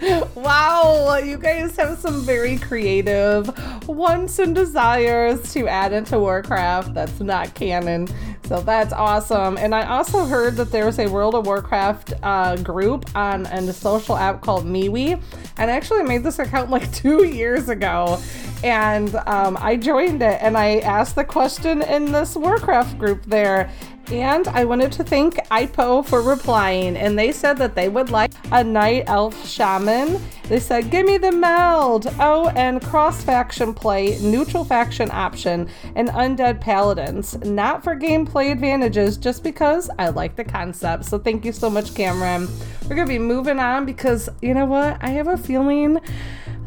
wow, 0.34 1.16
you 1.16 1.36
guys 1.36 1.76
have 1.76 1.98
some 1.98 2.22
very 2.22 2.56
creative 2.56 3.50
wants 3.86 4.38
and 4.38 4.54
desires 4.54 5.52
to 5.52 5.68
add 5.68 5.92
into 5.92 6.18
Warcraft 6.18 6.94
that's 6.94 7.20
not 7.20 7.54
canon. 7.54 8.08
So 8.44 8.60
that's 8.60 8.92
awesome. 8.92 9.58
And 9.58 9.74
I 9.74 9.86
also 9.86 10.24
heard 10.24 10.56
that 10.56 10.72
there's 10.72 10.98
a 10.98 11.06
World 11.06 11.36
of 11.36 11.46
Warcraft 11.46 12.14
uh, 12.22 12.56
group 12.56 13.08
on, 13.14 13.46
on 13.46 13.68
a 13.68 13.72
social 13.72 14.16
app 14.16 14.40
called 14.40 14.64
MeWe. 14.64 15.22
And 15.56 15.70
I 15.70 15.74
actually 15.74 16.02
made 16.02 16.24
this 16.24 16.38
account 16.38 16.68
like 16.70 16.90
two 16.94 17.24
years 17.24 17.68
ago. 17.68 18.20
And 18.64 19.14
um, 19.26 19.56
I 19.60 19.76
joined 19.76 20.22
it 20.22 20.42
and 20.42 20.56
I 20.56 20.78
asked 20.78 21.14
the 21.14 21.24
question 21.24 21.82
in 21.82 22.10
this 22.10 22.34
Warcraft 22.34 22.98
group 22.98 23.24
there. 23.26 23.70
And 24.12 24.48
I 24.48 24.64
wanted 24.64 24.90
to 24.92 25.04
thank 25.04 25.36
IPO 25.50 26.06
for 26.06 26.20
replying, 26.20 26.96
and 26.96 27.16
they 27.16 27.30
said 27.30 27.56
that 27.58 27.76
they 27.76 27.88
would 27.88 28.10
like 28.10 28.32
a 28.50 28.64
night 28.64 29.04
elf 29.06 29.46
shaman. 29.48 30.20
They 30.48 30.58
said, 30.58 30.90
Give 30.90 31.06
me 31.06 31.16
the 31.16 31.30
meld. 31.30 32.12
Oh, 32.18 32.48
and 32.56 32.82
cross 32.82 33.22
faction 33.22 33.72
play, 33.72 34.18
neutral 34.20 34.64
faction 34.64 35.12
option, 35.12 35.68
and 35.94 36.08
undead 36.08 36.60
paladins. 36.60 37.38
Not 37.44 37.84
for 37.84 37.94
gameplay 37.94 38.50
advantages, 38.50 39.16
just 39.16 39.44
because 39.44 39.88
I 39.96 40.08
like 40.08 40.34
the 40.34 40.44
concept. 40.44 41.04
So 41.04 41.16
thank 41.16 41.44
you 41.44 41.52
so 41.52 41.70
much, 41.70 41.94
Cameron. 41.94 42.48
We're 42.88 42.96
to 42.96 43.06
be 43.06 43.20
moving 43.20 43.60
on 43.60 43.86
because 43.86 44.28
you 44.42 44.54
know 44.54 44.66
what? 44.66 44.98
I 45.00 45.10
have 45.10 45.28
a 45.28 45.36
feeling 45.36 46.00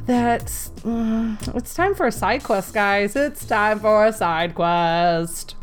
that 0.05 0.45
mm, 0.45 1.55
it's 1.57 1.73
time 1.73 1.93
for 1.93 2.07
a 2.07 2.11
side 2.11 2.43
quest, 2.43 2.73
guys. 2.73 3.17
It's 3.17 3.43
time 3.43 3.81
for 3.81 4.05
a 4.05 4.13
side 4.13 4.55
quest. 4.55 5.55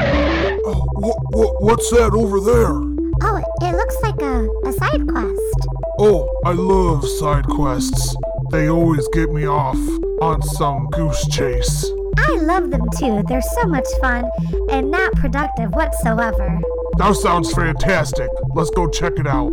Oh, 0.00 0.86
wh- 0.96 1.36
wh- 1.36 1.62
what's 1.62 1.90
that 1.90 2.12
over 2.14 2.40
there? 2.40 2.74
Oh, 3.22 3.42
it 3.62 3.72
looks 3.76 3.96
like 4.02 4.20
a, 4.20 4.48
a 4.68 4.72
side 4.72 5.06
quest. 5.08 5.66
Oh, 5.98 6.28
I 6.44 6.52
love 6.52 7.06
side 7.06 7.46
quests. 7.46 8.16
They 8.50 8.68
always 8.68 9.06
get 9.12 9.30
me 9.30 9.46
off 9.46 9.78
on 10.20 10.42
some 10.42 10.88
goose 10.90 11.26
chase. 11.28 11.90
I 12.18 12.36
love 12.38 12.70
them 12.70 12.82
too. 12.98 13.22
They're 13.28 13.42
so 13.42 13.66
much 13.66 13.86
fun 14.00 14.24
and 14.70 14.90
not 14.90 15.12
productive 15.14 15.72
whatsoever. 15.74 16.58
That 16.98 17.14
sounds 17.16 17.52
fantastic. 17.52 18.30
Let's 18.54 18.70
go 18.70 18.88
check 18.88 19.14
it 19.18 19.26
out. 19.26 19.52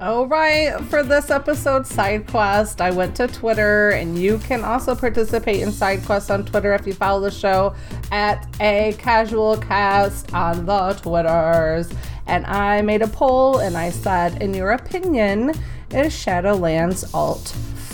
All 0.00 0.26
right, 0.26 0.80
for 0.84 1.02
this 1.02 1.30
episode 1.30 1.86
side 1.86 2.26
quest, 2.26 2.80
I 2.80 2.90
went 2.90 3.14
to 3.16 3.26
Twitter, 3.26 3.90
and 3.90 4.18
you 4.18 4.38
can 4.38 4.64
also 4.64 4.94
participate 4.94 5.60
in 5.60 5.70
side 5.70 6.02
quests 6.06 6.30
on 6.30 6.46
Twitter 6.46 6.72
if 6.72 6.86
you 6.86 6.94
follow 6.94 7.20
the 7.20 7.30
show 7.30 7.74
at 8.10 8.48
a 8.62 8.94
casual 8.96 9.58
cast 9.58 10.32
on 10.32 10.64
the 10.64 10.94
Twitters. 10.94 11.92
And 12.26 12.46
I 12.46 12.80
made 12.80 13.02
a 13.02 13.08
poll, 13.08 13.58
and 13.58 13.76
I 13.76 13.90
said, 13.90 14.40
in 14.40 14.54
your 14.54 14.70
opinion, 14.70 15.50
is 15.90 16.14
Shadowlands 16.14 17.12
alt 17.12 17.48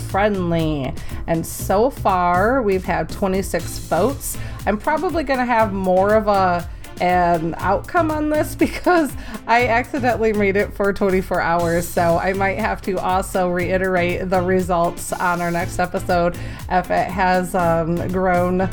friendly? 0.09 0.95
And 1.27 1.45
so 1.45 1.91
far, 1.91 2.63
we've 2.63 2.85
had 2.85 3.09
26 3.09 3.79
votes. 3.79 4.39
I'm 4.65 4.79
probably 4.79 5.25
going 5.25 5.41
to 5.41 5.45
have 5.45 5.73
more 5.73 6.15
of 6.15 6.29
a 6.29 6.71
an 7.01 7.55
outcome 7.59 8.11
on 8.11 8.31
this 8.31 8.55
because 8.55 9.13
I 9.47 9.69
accidentally 9.69 10.33
made 10.33 10.57
it 10.57 10.73
for 10.73 10.93
24 10.93 11.41
hours. 11.41 11.87
So 11.87 12.19
I 12.19 12.33
might 12.33 12.59
have 12.59 12.83
to 12.83 12.99
also 12.99 13.51
reiterate 13.51 14.29
the 14.29 14.41
results 14.41 15.13
on 15.13 15.41
our 15.41 15.51
next 15.51 15.79
episode 15.79 16.37
if 16.71 16.91
it 16.91 17.09
has 17.09 17.55
um, 17.55 17.97
grown 18.09 18.69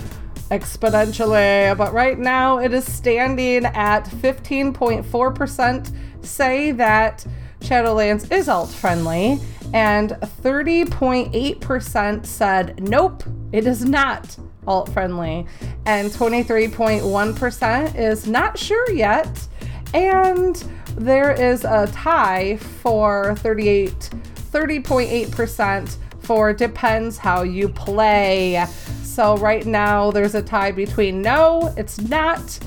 exponentially. 0.51 1.77
But 1.77 1.93
right 1.93 2.17
now 2.17 2.59
it 2.59 2.73
is 2.73 2.91
standing 2.91 3.65
at 3.65 4.05
15.4% 4.05 6.25
say 6.25 6.71
that 6.71 7.25
Shadowlands 7.59 8.31
is 8.31 8.49
alt 8.49 8.69
friendly, 8.69 9.39
and 9.73 10.11
30.8% 10.11 12.25
said 12.25 12.89
nope, 12.89 13.23
it 13.51 13.65
is 13.65 13.85
not 13.85 14.37
alt 14.67 14.89
friendly, 14.89 15.45
and 15.85 16.09
23.1% 16.11 17.95
is 17.95 18.27
not 18.27 18.57
sure 18.57 18.91
yet. 18.91 19.47
And 19.93 20.55
there 20.95 21.31
is 21.31 21.63
a 21.65 21.87
tie 21.91 22.57
for 22.57 23.35
38 23.37 24.09
30.8% 24.53 25.97
for 26.19 26.53
depends 26.53 27.17
how 27.17 27.41
you 27.41 27.67
play. 27.67 28.63
So 29.01 29.35
right 29.37 29.65
now 29.65 30.11
there's 30.11 30.35
a 30.35 30.43
tie 30.43 30.71
between 30.71 31.21
no, 31.21 31.73
it's 31.75 31.99
not 31.99 32.59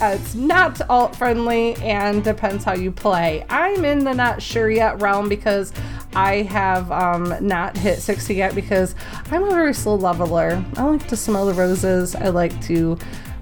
uh, 0.00 0.16
it's 0.20 0.34
not 0.34 0.80
alt 0.90 1.14
friendly 1.14 1.76
and 1.76 2.24
depends 2.24 2.64
how 2.64 2.74
you 2.74 2.90
play. 2.90 3.44
I'm 3.48 3.84
in 3.84 4.02
the 4.02 4.12
not 4.12 4.42
sure 4.42 4.68
yet 4.68 5.00
realm 5.00 5.28
because 5.28 5.72
I 6.14 6.42
have 6.42 6.90
um, 6.92 7.34
not 7.40 7.76
hit 7.76 8.00
60 8.00 8.34
yet 8.34 8.54
because 8.54 8.94
I'm 9.30 9.44
a 9.44 9.50
very 9.50 9.74
slow 9.74 9.94
leveler. 9.94 10.62
I 10.76 10.84
like 10.84 11.06
to 11.08 11.16
smell 11.16 11.46
the 11.46 11.54
roses. 11.54 12.14
I 12.14 12.28
like 12.28 12.60
to 12.66 12.98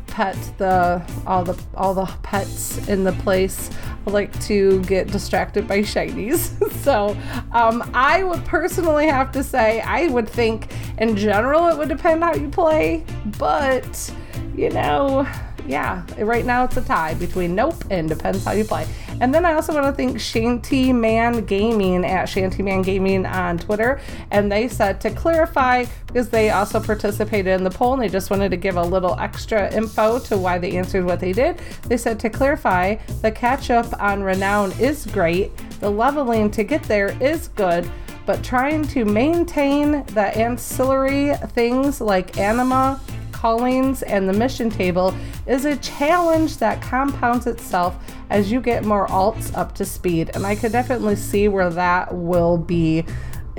pet 0.06 0.36
the 0.58 1.02
all 1.24 1.44
the 1.44 1.58
all 1.74 1.94
the 1.94 2.06
pets 2.22 2.88
in 2.88 3.04
the 3.04 3.12
place. 3.12 3.70
I 4.06 4.10
like 4.10 4.38
to 4.42 4.82
get 4.82 5.08
distracted 5.08 5.66
by 5.66 5.80
shinies. 5.80 6.50
so 6.84 7.16
um, 7.52 7.88
I 7.94 8.22
would 8.22 8.44
personally 8.44 9.06
have 9.06 9.32
to 9.32 9.42
say 9.42 9.80
I 9.80 10.08
would 10.08 10.28
think 10.28 10.72
in 10.98 11.16
general 11.16 11.68
it 11.68 11.78
would 11.78 11.88
depend 11.88 12.22
how 12.22 12.34
you 12.34 12.48
play, 12.48 13.04
but 13.38 14.12
you 14.56 14.70
know 14.70 15.26
yeah, 15.66 16.04
right 16.18 16.44
now 16.44 16.64
it's 16.64 16.76
a 16.76 16.82
tie 16.82 17.14
between 17.14 17.54
nope 17.54 17.84
and 17.90 18.08
depends 18.08 18.44
how 18.44 18.52
you 18.52 18.64
play. 18.64 18.86
And 19.20 19.34
then 19.34 19.44
I 19.44 19.52
also 19.52 19.74
want 19.74 19.86
to 19.86 19.92
thank 19.92 20.18
Shanty 20.18 20.92
Man 20.92 21.44
Gaming 21.44 22.04
at 22.04 22.28
Shanty 22.28 22.62
Man 22.62 22.82
Gaming 22.82 23.26
on 23.26 23.58
Twitter. 23.58 24.00
And 24.30 24.50
they 24.50 24.66
said 24.66 25.00
to 25.02 25.10
clarify, 25.10 25.84
because 26.06 26.30
they 26.30 26.50
also 26.50 26.80
participated 26.80 27.48
in 27.48 27.62
the 27.62 27.70
poll 27.70 27.92
and 27.92 28.02
they 28.02 28.08
just 28.08 28.30
wanted 28.30 28.50
to 28.50 28.56
give 28.56 28.76
a 28.76 28.82
little 28.82 29.18
extra 29.20 29.72
info 29.74 30.18
to 30.20 30.38
why 30.38 30.58
they 30.58 30.76
answered 30.76 31.04
what 31.04 31.20
they 31.20 31.32
did. 31.32 31.60
They 31.86 31.96
said 31.96 32.18
to 32.20 32.30
clarify, 32.30 32.96
the 33.20 33.30
catch 33.30 33.70
up 33.70 33.86
on 34.00 34.22
Renown 34.22 34.72
is 34.80 35.06
great, 35.06 35.56
the 35.80 35.90
leveling 35.90 36.50
to 36.52 36.64
get 36.64 36.82
there 36.84 37.16
is 37.22 37.48
good 37.48 37.88
but 38.26 38.44
trying 38.44 38.86
to 38.86 39.04
maintain 39.04 40.04
the 40.04 40.38
ancillary 40.38 41.34
things 41.48 42.00
like 42.00 42.38
anima, 42.38 43.00
callings, 43.40 44.02
and 44.02 44.28
the 44.28 44.32
mission 44.34 44.68
table 44.68 45.14
is 45.46 45.64
a 45.64 45.74
challenge 45.76 46.58
that 46.58 46.82
compounds 46.82 47.46
itself 47.46 47.96
as 48.28 48.52
you 48.52 48.60
get 48.60 48.84
more 48.84 49.06
alts 49.06 49.56
up 49.56 49.74
to 49.74 49.84
speed. 49.84 50.30
And 50.34 50.46
I 50.46 50.54
could 50.54 50.72
definitely 50.72 51.16
see 51.16 51.48
where 51.48 51.70
that 51.70 52.14
will 52.14 52.58
be 52.58 53.06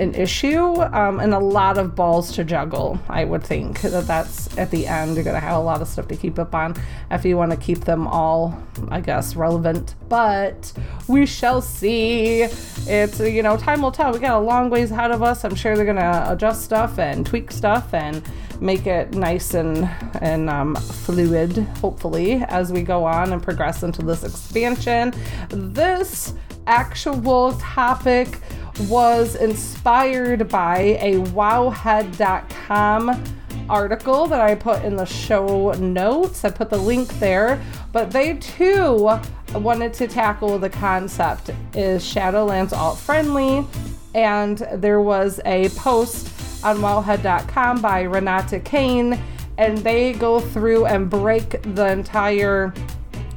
an 0.02 0.14
issue 0.14 0.80
um, 0.82 1.20
and 1.20 1.32
a 1.32 1.38
lot 1.38 1.78
of 1.78 1.94
balls 1.94 2.32
to 2.32 2.44
juggle. 2.44 2.98
I 3.08 3.24
would 3.24 3.42
think 3.42 3.80
that 3.80 4.06
that's 4.06 4.56
at 4.58 4.70
the 4.70 4.86
end. 4.86 5.14
You're 5.14 5.24
going 5.24 5.34
to 5.34 5.40
have 5.40 5.56
a 5.56 5.60
lot 5.62 5.80
of 5.80 5.88
stuff 5.88 6.08
to 6.08 6.16
keep 6.16 6.38
up 6.38 6.54
on 6.54 6.74
if 7.10 7.24
you 7.24 7.36
want 7.36 7.52
to 7.52 7.56
keep 7.56 7.80
them 7.80 8.06
all, 8.06 8.60
I 8.90 9.00
guess, 9.00 9.36
relevant. 9.36 9.94
But 10.08 10.72
we 11.08 11.24
shall 11.24 11.62
see. 11.62 12.42
It's, 12.42 13.20
you 13.20 13.42
know, 13.42 13.56
time 13.56 13.82
will 13.82 13.92
tell. 13.92 14.12
We 14.12 14.18
got 14.18 14.38
a 14.38 14.44
long 14.44 14.68
ways 14.68 14.90
ahead 14.90 15.10
of 15.10 15.22
us. 15.22 15.44
I'm 15.44 15.54
sure 15.54 15.76
they're 15.76 15.84
going 15.84 15.96
to 15.96 16.32
adjust 16.32 16.62
stuff 16.62 16.98
and 16.98 17.24
tweak 17.24 17.50
stuff 17.50 17.94
and 17.94 18.22
make 18.60 18.86
it 18.86 19.14
nice 19.14 19.54
and, 19.54 19.88
and 20.20 20.48
um, 20.48 20.76
fluid, 20.76 21.56
hopefully, 21.80 22.44
as 22.48 22.72
we 22.72 22.82
go 22.82 23.04
on 23.04 23.32
and 23.32 23.42
progress 23.42 23.82
into 23.82 24.02
this 24.02 24.22
expansion. 24.24 25.12
This 25.48 26.34
actual 26.66 27.54
topic 27.54 28.38
was 28.80 29.36
inspired 29.36 30.48
by 30.48 30.98
a 31.00 31.14
wowhead.com 31.30 33.24
article 33.68 34.26
that 34.26 34.40
I 34.40 34.54
put 34.54 34.84
in 34.84 34.96
the 34.96 35.04
show 35.06 35.72
notes. 35.72 36.44
I 36.44 36.50
put 36.50 36.70
the 36.70 36.78
link 36.78 37.08
there, 37.18 37.62
but 37.92 38.10
they 38.10 38.34
too 38.38 39.18
wanted 39.54 39.92
to 39.94 40.08
tackle 40.08 40.58
the 40.58 40.70
concept 40.70 41.50
is 41.74 42.02
Shadowlands 42.02 42.72
alt 42.72 42.98
friendly. 42.98 43.66
And 44.14 44.58
there 44.74 45.00
was 45.00 45.40
a 45.44 45.68
post 45.70 46.28
on 46.64 46.78
wowhead.com 46.78 47.80
by 47.80 48.02
Renata 48.02 48.60
Kane 48.60 49.18
and 49.58 49.78
they 49.78 50.12
go 50.14 50.40
through 50.40 50.86
and 50.86 51.10
break 51.10 51.62
the 51.74 51.90
entire 51.90 52.72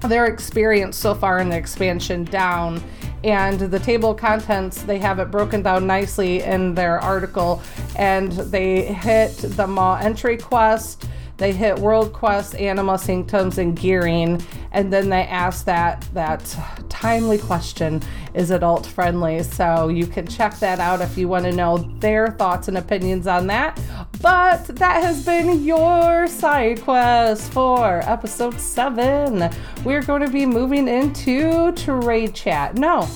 their 0.02 0.26
experience 0.26 0.95
so 0.95 1.15
far 1.15 1.39
in 1.39 1.50
the 1.50 1.58
expansion 1.58 2.24
down 2.26 2.82
and 3.26 3.60
the 3.60 3.80
table 3.80 4.14
contents 4.14 4.84
they 4.84 5.00
have 5.00 5.20
it 5.20 5.32
broken 5.32 5.62
down 5.64 5.88
nicely 5.88 6.44
in 6.44 6.76
their 6.76 7.00
article. 7.00 7.62
And 7.96 8.32
they 8.32 8.84
hit 8.84 9.36
the 9.38 9.68
maw 9.68 9.96
entry 9.96 10.38
quest 10.38 11.06
they 11.38 11.52
hit 11.52 11.78
world 11.80 12.14
quest 12.14 12.56
anima 12.56 12.98
sanctums 12.98 13.58
and 13.58 13.78
gearing. 13.78 14.42
And 14.72 14.92
then 14.92 15.10
they 15.10 15.24
ask 15.24 15.66
that 15.66 16.08
that 16.14 16.58
timely 17.06 17.38
question 17.38 18.02
is 18.34 18.50
adult 18.50 18.84
friendly. 18.84 19.44
So 19.44 19.89
you 19.89 20.08
can 20.08 20.26
check 20.26 20.58
that 20.58 20.80
out 20.80 21.02
if 21.02 21.20
you 21.20 21.28
want 21.28 21.46
to 21.46 21.52
know 21.52 21.78
their 22.00 22.30
thoughts 22.30 22.68
and 22.68 22.80
opinions 22.80 23.28
on 23.28 23.46
that. 23.46 23.80
But 24.24 24.65
that 24.78 25.04
has 25.04 25.24
been 25.24 25.63
your 25.63 26.26
side 26.26 26.82
quest 26.82 27.52
for 27.54 28.00
episode 28.10 28.60
7 28.60 29.52
we're 29.84 30.02
going 30.02 30.24
to 30.24 30.32
be 30.32 30.48
moving 30.48 30.88
into 30.88 31.72
trade 31.74 32.34
chat. 32.34 32.76
No 32.76 33.08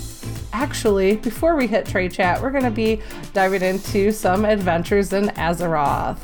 actually, 0.53 1.15
before 1.15 1.55
we 1.55 1.67
hit 1.67 1.85
Trade 1.85 2.11
Chat, 2.11 2.41
we're 2.41 2.49
going 2.49 2.63
to 2.63 2.71
be 2.71 2.99
diving 3.33 3.61
into 3.61 4.11
some 4.11 4.45
adventures 4.45 5.13
in 5.13 5.25
Azeroth. 5.29 6.17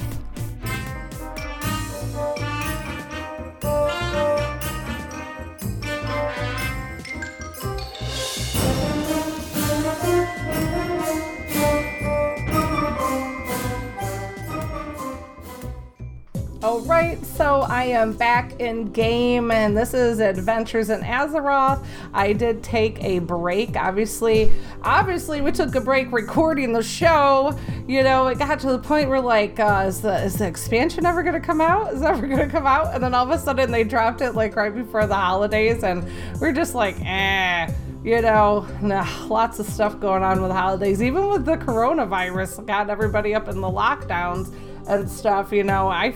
All 16.76 16.82
right, 16.82 17.26
so 17.26 17.62
I 17.62 17.86
am 17.86 18.12
back 18.12 18.60
in 18.60 18.92
game, 18.92 19.50
and 19.50 19.78
this 19.78 19.94
is 19.94 20.20
Adventures 20.20 20.90
in 20.90 21.00
Azeroth. 21.00 21.82
I 22.14 22.34
did 22.34 22.62
take 22.64 23.02
a 23.02 23.20
break. 23.20 23.78
Obviously, 23.78 24.52
obviously, 24.84 25.40
we 25.40 25.54
took 25.54 25.74
a 25.76 25.80
break 25.80 26.12
recording 26.12 26.74
the 26.74 26.84
show. 26.84 27.58
You 27.88 28.04
know, 28.04 28.28
it 28.28 28.40
got 28.40 28.60
to 28.60 28.68
the 28.68 28.78
point 28.78 29.08
where 29.08 29.22
like, 29.22 29.58
uh, 29.58 29.86
is 29.88 30.02
the 30.02 30.22
is 30.22 30.34
the 30.36 30.48
expansion 30.48 31.06
ever 31.06 31.24
gonna 31.24 31.40
come 31.40 31.62
out? 31.62 31.94
Is 31.94 32.02
ever 32.02 32.28
gonna 32.28 32.50
come 32.50 32.68
out? 32.68 32.94
And 32.94 33.02
then 33.02 33.14
all 33.14 33.24
of 33.24 33.32
a 33.32 33.42
sudden, 33.42 33.72
they 33.72 33.86
dropped 33.86 34.20
it 34.20 34.34
like 34.34 34.58
right 34.58 34.76
before 34.76 35.08
the 35.08 35.16
holidays, 35.16 35.82
and 35.82 36.06
we're 36.42 36.52
just 36.52 36.76
like, 36.76 36.98
eh 37.06 37.74
you 38.04 38.22
know, 38.22 38.68
nah, 38.84 39.08
lots 39.28 39.58
of 39.58 39.66
stuff 39.66 40.00
going 40.00 40.22
on 40.22 40.40
with 40.40 40.52
holidays. 40.52 41.02
Even 41.02 41.28
with 41.28 41.44
the 41.44 41.58
coronavirus, 41.58 42.64
got 42.68 42.88
everybody 42.88 43.34
up 43.34 43.48
in 43.48 43.62
the 43.62 43.68
lockdowns 43.68 44.54
and 44.88 45.10
stuff. 45.10 45.52
You 45.52 45.64
know, 45.64 45.88
I, 45.88 46.16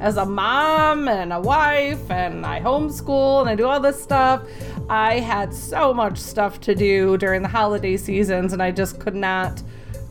as 0.00 0.16
a 0.16 0.26
mom 0.26 1.08
and 1.08 1.32
a 1.32 1.40
wife, 1.40 2.10
and 2.10 2.44
I 2.44 2.60
homeschool 2.60 3.40
and 3.40 3.48
I 3.48 3.54
do 3.54 3.66
all 3.66 3.80
this 3.80 4.02
stuff. 4.02 4.42
I 4.88 5.20
had 5.20 5.54
so 5.54 5.94
much 5.94 6.18
stuff 6.18 6.60
to 6.60 6.74
do 6.74 7.16
during 7.16 7.42
the 7.42 7.48
holiday 7.48 7.96
seasons, 7.96 8.52
and 8.52 8.62
I 8.62 8.70
just 8.70 9.00
could 9.00 9.14
not 9.14 9.62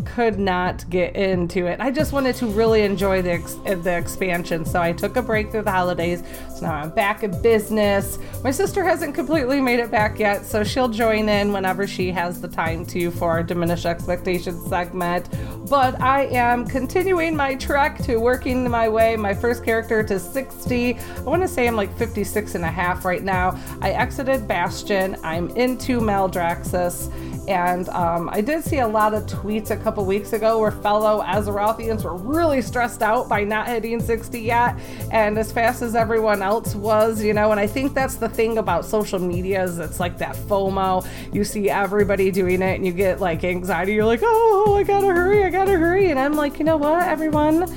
could 0.06 0.40
not 0.40 0.90
get 0.90 1.16
into 1.16 1.66
it. 1.68 1.80
I 1.80 1.92
just 1.92 2.14
wanted 2.14 2.36
to 2.38 2.48
really 2.48 2.84
enjoy 2.84 3.22
the 3.22 3.34
ex- 3.34 3.56
the 3.56 3.98
expansion, 3.98 4.66
so 4.66 4.82
I 4.82 4.94
took 4.94 5.16
a 5.16 5.22
break 5.22 5.52
through 5.52 5.64
the 5.64 5.72
holidays. 5.72 6.24
So 6.56 6.66
now 6.66 6.74
I'm 6.76 6.90
back 6.90 7.24
in 7.24 7.42
business. 7.42 8.20
My 8.44 8.52
sister 8.52 8.84
hasn't 8.84 9.16
completely 9.16 9.62
made 9.62 9.80
it 9.80 9.92
back 9.92 10.20
yet, 10.20 10.46
so 10.46 10.64
she'll 10.64 10.90
join 10.90 11.30
in 11.30 11.52
whenever 11.52 11.88
she 11.88 12.12
has 12.12 12.42
the 12.42 12.48
time 12.48 12.86
to 12.88 13.12
for 13.12 13.32
our 13.32 13.44
diminished 13.44 13.86
expectations 13.86 14.68
segment. 14.70 15.30
But 15.70 16.00
I 16.02 16.26
am 16.26 16.66
continuing 16.66 17.36
my 17.36 17.56
trek 17.56 17.98
to 18.04 18.18
working 18.18 18.70
my 18.70 18.90
way, 18.90 19.16
my 19.16 19.34
first 19.34 19.64
character 19.64 20.04
to 20.04 20.20
60. 20.20 20.96
I 20.96 21.20
want 21.22 21.42
to 21.42 21.48
say 21.48 21.68
I'm 21.68 21.76
like 21.76 21.96
56 21.98 22.56
and 22.56 22.64
a 22.64 22.72
half 22.72 23.06
right 23.06 23.24
now. 23.24 23.60
I 23.82 23.92
exited 23.92 24.48
Bastion. 24.48 25.16
I'm 25.24 25.50
into 25.52 26.00
Maldraxxus 26.00 27.12
and 27.48 27.90
um, 27.90 28.30
I 28.32 28.42
did 28.42 28.64
see 28.64 28.80
a 28.80 28.88
lot 28.88 29.14
of 29.14 29.26
tweets 29.26 29.72
a 29.72 29.78
couple 29.94 30.06
weeks 30.06 30.34
ago 30.34 30.58
where 30.58 30.72
fellow 30.72 31.22
Azerothians 31.22 32.04
were 32.04 32.16
really 32.16 32.64
stressed 32.64 33.04
out 33.04 33.30
by 33.30 33.44
not 33.44 33.68
hitting 33.68 34.02
60 34.02 34.40
yet, 34.40 34.76
and 35.12 35.38
as 35.38 35.52
fast 35.52 35.84
as 35.84 35.94
everyone 35.94 36.42
else 36.42 36.74
was, 36.74 37.22
you 37.22 37.32
know. 37.32 37.52
And 37.52 37.60
I 37.60 37.68
think 37.68 37.94
that's 37.94 38.16
the 38.16 38.28
thing 38.28 38.58
about 38.58 38.86
social 38.86 39.20
media 39.20 39.64
is 39.64 39.78
it's 39.78 40.00
like 40.00 40.18
that 40.18 40.36
FOMO. 40.36 41.08
You 41.32 41.44
see 41.44 41.70
everybody 41.70 42.32
doing 42.32 42.64
it, 42.64 42.74
and 42.74 42.88
you 42.88 42.92
get 42.92 43.22
like 43.22 43.44
anxiety. 43.44 43.94
You're 43.94 44.06
like, 44.06 44.22
oh, 44.24 44.78
I 44.80 44.82
gotta 44.82 45.06
hurry, 45.06 45.44
I 45.44 45.52
gotta 45.52 45.78
hurry, 45.78 46.10
and 46.10 46.20
I'm 46.20 46.34
like, 46.34 46.58
you 46.58 46.66
know 46.66 46.78
what, 46.78 47.08
everyone, 47.08 47.68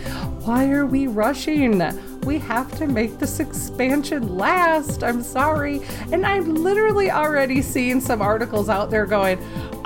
why 0.40 0.70
are 0.70 0.86
we 0.86 1.08
rushing? 1.08 1.82
we 2.26 2.38
have 2.40 2.76
to 2.76 2.88
make 2.88 3.18
this 3.18 3.38
expansion 3.38 4.36
last. 4.36 5.04
I'm 5.04 5.22
sorry. 5.22 5.80
And 6.12 6.26
I'm 6.26 6.56
literally 6.56 7.08
already 7.10 7.62
seeing 7.62 8.00
some 8.00 8.20
articles 8.20 8.68
out 8.68 8.90
there 8.90 9.06
going, 9.06 9.38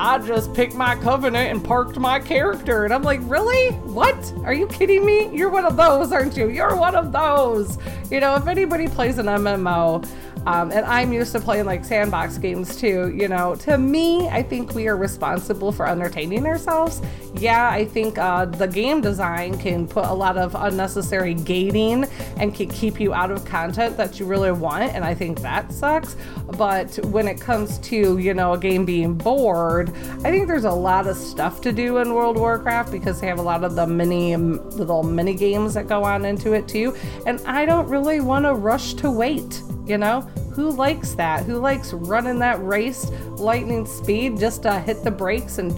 I 0.02 0.16
just 0.16 0.54
picked 0.54 0.74
my 0.74 0.96
covenant 0.96 1.50
and 1.50 1.62
parked 1.62 1.98
my 1.98 2.20
character. 2.20 2.86
And 2.86 2.94
I'm 2.94 3.02
like, 3.02 3.20
really? 3.24 3.72
What? 3.80 4.32
Are 4.46 4.54
you 4.54 4.66
kidding 4.66 5.04
me? 5.04 5.28
You're 5.36 5.50
one 5.50 5.66
of 5.66 5.76
those, 5.76 6.10
aren't 6.10 6.38
you? 6.38 6.48
You're 6.48 6.74
one 6.74 6.94
of 6.94 7.12
those. 7.12 7.76
You 8.10 8.18
know, 8.20 8.34
if 8.34 8.46
anybody 8.46 8.88
plays 8.88 9.18
an 9.18 9.26
MMO, 9.26 10.08
um, 10.46 10.70
and 10.72 10.86
I'm 10.86 11.12
used 11.12 11.32
to 11.32 11.40
playing 11.40 11.66
like 11.66 11.84
sandbox 11.84 12.38
games 12.38 12.76
too. 12.76 13.14
You 13.14 13.28
know, 13.28 13.54
to 13.56 13.76
me, 13.76 14.28
I 14.28 14.42
think 14.42 14.74
we 14.74 14.88
are 14.88 14.96
responsible 14.96 15.70
for 15.70 15.86
entertaining 15.86 16.46
ourselves. 16.46 17.02
Yeah, 17.34 17.68
I 17.70 17.84
think 17.84 18.18
uh, 18.18 18.46
the 18.46 18.66
game 18.66 19.00
design 19.00 19.58
can 19.58 19.86
put 19.86 20.06
a 20.06 20.12
lot 20.12 20.36
of 20.36 20.54
unnecessary 20.54 21.34
gating 21.34 22.04
and 22.38 22.54
can 22.54 22.68
keep 22.68 22.98
you 22.98 23.12
out 23.12 23.30
of 23.30 23.44
content 23.44 23.96
that 23.96 24.18
you 24.18 24.26
really 24.26 24.52
want, 24.52 24.94
and 24.94 25.04
I 25.04 25.14
think 25.14 25.40
that 25.40 25.72
sucks. 25.72 26.16
But 26.56 26.96
when 27.06 27.28
it 27.28 27.40
comes 27.40 27.78
to, 27.78 28.18
you 28.18 28.34
know, 28.34 28.54
a 28.54 28.58
game 28.58 28.84
being 28.84 29.14
bored, 29.14 29.90
I 30.24 30.30
think 30.30 30.48
there's 30.48 30.64
a 30.64 30.70
lot 30.70 31.06
of 31.06 31.16
stuff 31.16 31.60
to 31.62 31.72
do 31.72 31.98
in 31.98 32.14
World 32.14 32.36
of 32.36 32.40
Warcraft 32.40 32.90
because 32.90 33.20
they 33.20 33.26
have 33.26 33.38
a 33.38 33.42
lot 33.42 33.62
of 33.62 33.74
the 33.74 33.86
mini 33.86 34.36
little 34.36 35.02
mini 35.02 35.34
games 35.34 35.74
that 35.74 35.86
go 35.86 36.02
on 36.02 36.24
into 36.24 36.52
it 36.54 36.66
too. 36.66 36.96
And 37.26 37.40
I 37.46 37.64
don't 37.64 37.88
really 37.88 38.20
want 38.20 38.46
to 38.46 38.54
rush 38.54 38.94
to 38.94 39.10
wait. 39.10 39.62
You 39.90 39.98
know, 39.98 40.20
who 40.54 40.70
likes 40.70 41.14
that? 41.14 41.44
Who 41.46 41.58
likes 41.58 41.92
running 41.92 42.38
that 42.38 42.64
race 42.64 43.10
lightning 43.38 43.84
speed 43.84 44.38
just 44.38 44.62
to 44.62 44.78
hit 44.78 45.02
the 45.02 45.10
brakes 45.10 45.58
and 45.58 45.72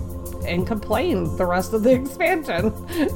and 0.47 0.67
complain 0.67 1.35
the 1.39 1.47
rest 1.47 1.73
of 1.73 1.83
the 1.83 1.93
expansion. 2.01 2.75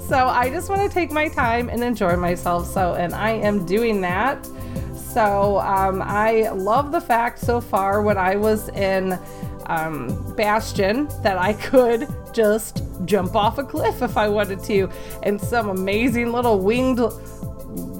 So 0.08 0.16
I 0.26 0.48
just 0.48 0.70
want 0.70 0.80
to 0.80 0.88
take 0.88 1.10
my 1.10 1.28
time 1.28 1.68
and 1.68 1.84
enjoy 1.84 2.16
myself. 2.16 2.66
So, 2.66 2.94
and 2.94 3.14
I 3.14 3.32
am 3.32 3.66
doing 3.66 4.00
that. 4.00 4.46
So 4.94 5.58
um, 5.58 6.00
I 6.00 6.48
love 6.48 6.92
the 6.92 7.00
fact 7.02 7.40
so 7.40 7.60
far 7.60 8.00
when 8.00 8.16
I 8.16 8.36
was 8.36 8.70
in 8.70 9.18
um, 9.66 10.34
Bastion 10.34 11.08
that 11.22 11.36
I 11.36 11.52
could 11.52 12.08
just 12.32 12.84
jump 13.04 13.36
off 13.36 13.58
a 13.58 13.64
cliff 13.64 14.00
if 14.00 14.16
I 14.16 14.28
wanted 14.28 14.62
to, 14.64 14.88
and 15.24 15.38
some 15.38 15.68
amazing 15.68 16.32
little 16.32 16.60
winged 16.60 17.00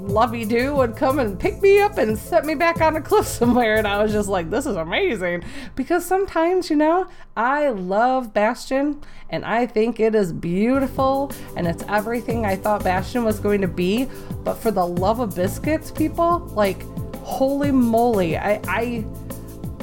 lovey 0.09 0.45
do 0.45 0.75
would 0.75 0.97
come 0.97 1.19
and 1.19 1.39
pick 1.39 1.61
me 1.63 1.81
up 1.81 1.99
and 1.99 2.19
set 2.19 2.45
me 2.45 2.55
back 2.55 2.81
on 2.81 2.97
a 2.97 3.01
cliff 3.01 3.27
somewhere. 3.27 3.77
And 3.77 3.87
I 3.87 4.03
was 4.03 4.13
just 4.13 4.29
like, 4.29 4.51
this 4.51 4.67
is 4.67 4.77
amazing. 4.77 5.45
Because 5.75 6.05
sometimes, 6.05 6.71
you 6.71 6.77
know, 6.77 7.07
I 7.37 7.69
love 7.69 8.33
Bastion 8.33 9.03
and 9.31 9.45
I 9.45 9.67
think 9.67 10.01
it 10.01 10.15
is 10.15 10.33
beautiful 10.33 11.33
and 11.57 11.67
it's 11.67 11.85
everything 11.89 12.47
I 12.47 12.57
thought 12.57 12.85
Bastion 12.85 13.25
was 13.25 13.41
going 13.41 13.61
to 13.61 13.69
be. 13.69 14.09
But 14.45 14.55
for 14.55 14.71
the 14.71 14.87
love 14.87 15.21
of 15.21 15.35
biscuits, 15.35 15.91
people, 15.91 16.39
like, 16.55 16.83
holy 17.17 17.73
moly, 17.73 18.39
I, 18.39 18.61
I, 18.69 19.05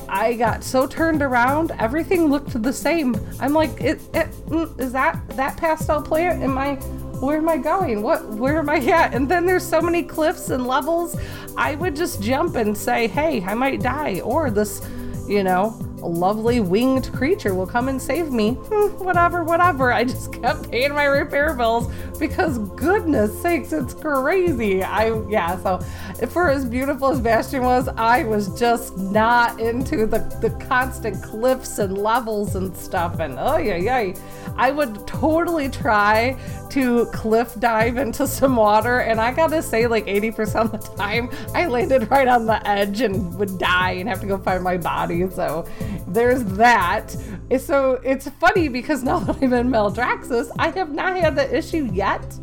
I 0.08 0.34
got 0.34 0.64
so 0.64 0.88
turned 0.88 1.22
around, 1.22 1.72
everything 1.80 2.30
looked 2.30 2.62
the 2.62 2.74
same. 2.74 3.16
I'm 3.40 3.54
like, 3.54 3.82
it, 3.82 4.00
it, 4.14 4.30
mm, 4.48 4.80
is 4.80 4.92
that 4.94 5.20
that 5.30 5.58
pastel 5.58 6.02
plant? 6.02 6.44
Am 6.44 6.58
I 6.58 6.76
where 7.24 7.38
am 7.38 7.50
I 7.50 7.58
going? 7.58 8.02
What 8.02 8.28
where 8.30 8.60
am 8.60 8.70
I 8.70 8.78
at? 8.78 9.14
And 9.14 9.30
then 9.30 9.46
there's 9.46 9.68
so 9.68 9.82
many 9.82 10.04
cliffs 10.04 10.50
and 10.50 10.68
levels. 10.68 11.16
I 11.58 11.76
would 11.76 11.96
just 11.96 12.22
jump 12.22 12.56
and 12.56 12.78
say, 12.78 13.08
"Hey, 13.08 13.42
I 13.44 13.54
might 13.54 13.82
die," 13.82 14.20
or 14.24 14.50
this, 14.52 14.82
you 15.28 15.44
know, 15.44 15.78
lovely 16.08 16.60
winged 16.60 17.12
creature 17.13 17.54
will 17.56 17.68
come 17.68 17.88
and 17.88 18.02
save 18.02 18.32
me. 18.32 18.54
Hmm, 18.54 19.04
whatever, 19.04 19.44
whatever. 19.44 19.92
I 19.94 20.04
just 20.04 20.34
kept 20.34 20.70
paying 20.70 20.94
my 20.94 21.06
repair 21.06 21.54
bills 21.54 21.92
because 22.20 22.58
goodness 22.58 23.42
sakes, 23.42 23.74
it's 23.74 23.94
crazy. 23.94 24.84
I 24.84 25.22
yeah, 25.30 25.58
so 25.62 25.80
for 26.28 26.50
as 26.50 26.66
beautiful 26.66 27.10
as 27.10 27.20
Bastion 27.20 27.63
was, 27.63 27.88
I 27.88 28.24
was 28.24 28.58
just 28.60 28.98
not 28.98 29.60
into 29.60 30.06
the, 30.06 30.20
the 30.42 30.50
constant 30.68 31.22
cliffs 31.24 31.80
and 31.80 31.98
levels 31.98 32.56
and 32.56 32.76
stuff. 32.76 33.20
And 33.20 33.38
oh 33.39 33.58
yeah, 33.58 33.78
yeah. 33.78 34.13
I 34.56 34.72
would 34.72 35.08
totally 35.08 35.70
try 35.70 36.38
to 36.70 37.06
cliff 37.08 37.60
dive 37.60 37.98
into 37.98 38.28
some 38.28 38.56
water, 38.56 39.00
and 39.00 39.20
I 39.20 39.32
gotta 39.32 39.62
say, 39.62 39.88
like 39.88 40.06
80% 40.06 40.56
of 40.56 40.72
the 40.72 40.78
time, 40.96 41.30
I 41.54 41.68
landed 41.68 42.10
right 42.10 42.28
on 42.28 42.46
the 42.46 42.66
edge 42.68 43.02
and 43.02 43.38
would 43.38 43.58
die 43.58 43.92
and 43.92 44.10
have 44.10 44.22
to 44.22 44.28
go 44.28 44.38
find 44.38 44.63
my 44.63 44.78
body. 44.78 45.30
So 45.30 45.66
there's 46.08 46.44
that. 46.44 47.16
So 47.60 47.94
it's 48.04 48.30
funny 48.30 48.68
because 48.68 49.04
now 49.04 49.20
that 49.20 49.38
I'm 49.42 49.54
in 49.54 49.70
Maldraxxus, 49.70 50.52
I 50.60 50.70
have 50.72 50.92
not 50.92 51.18
had 51.18 51.36
the 51.36 51.56
issue 51.56 51.90
yet. 51.94 52.40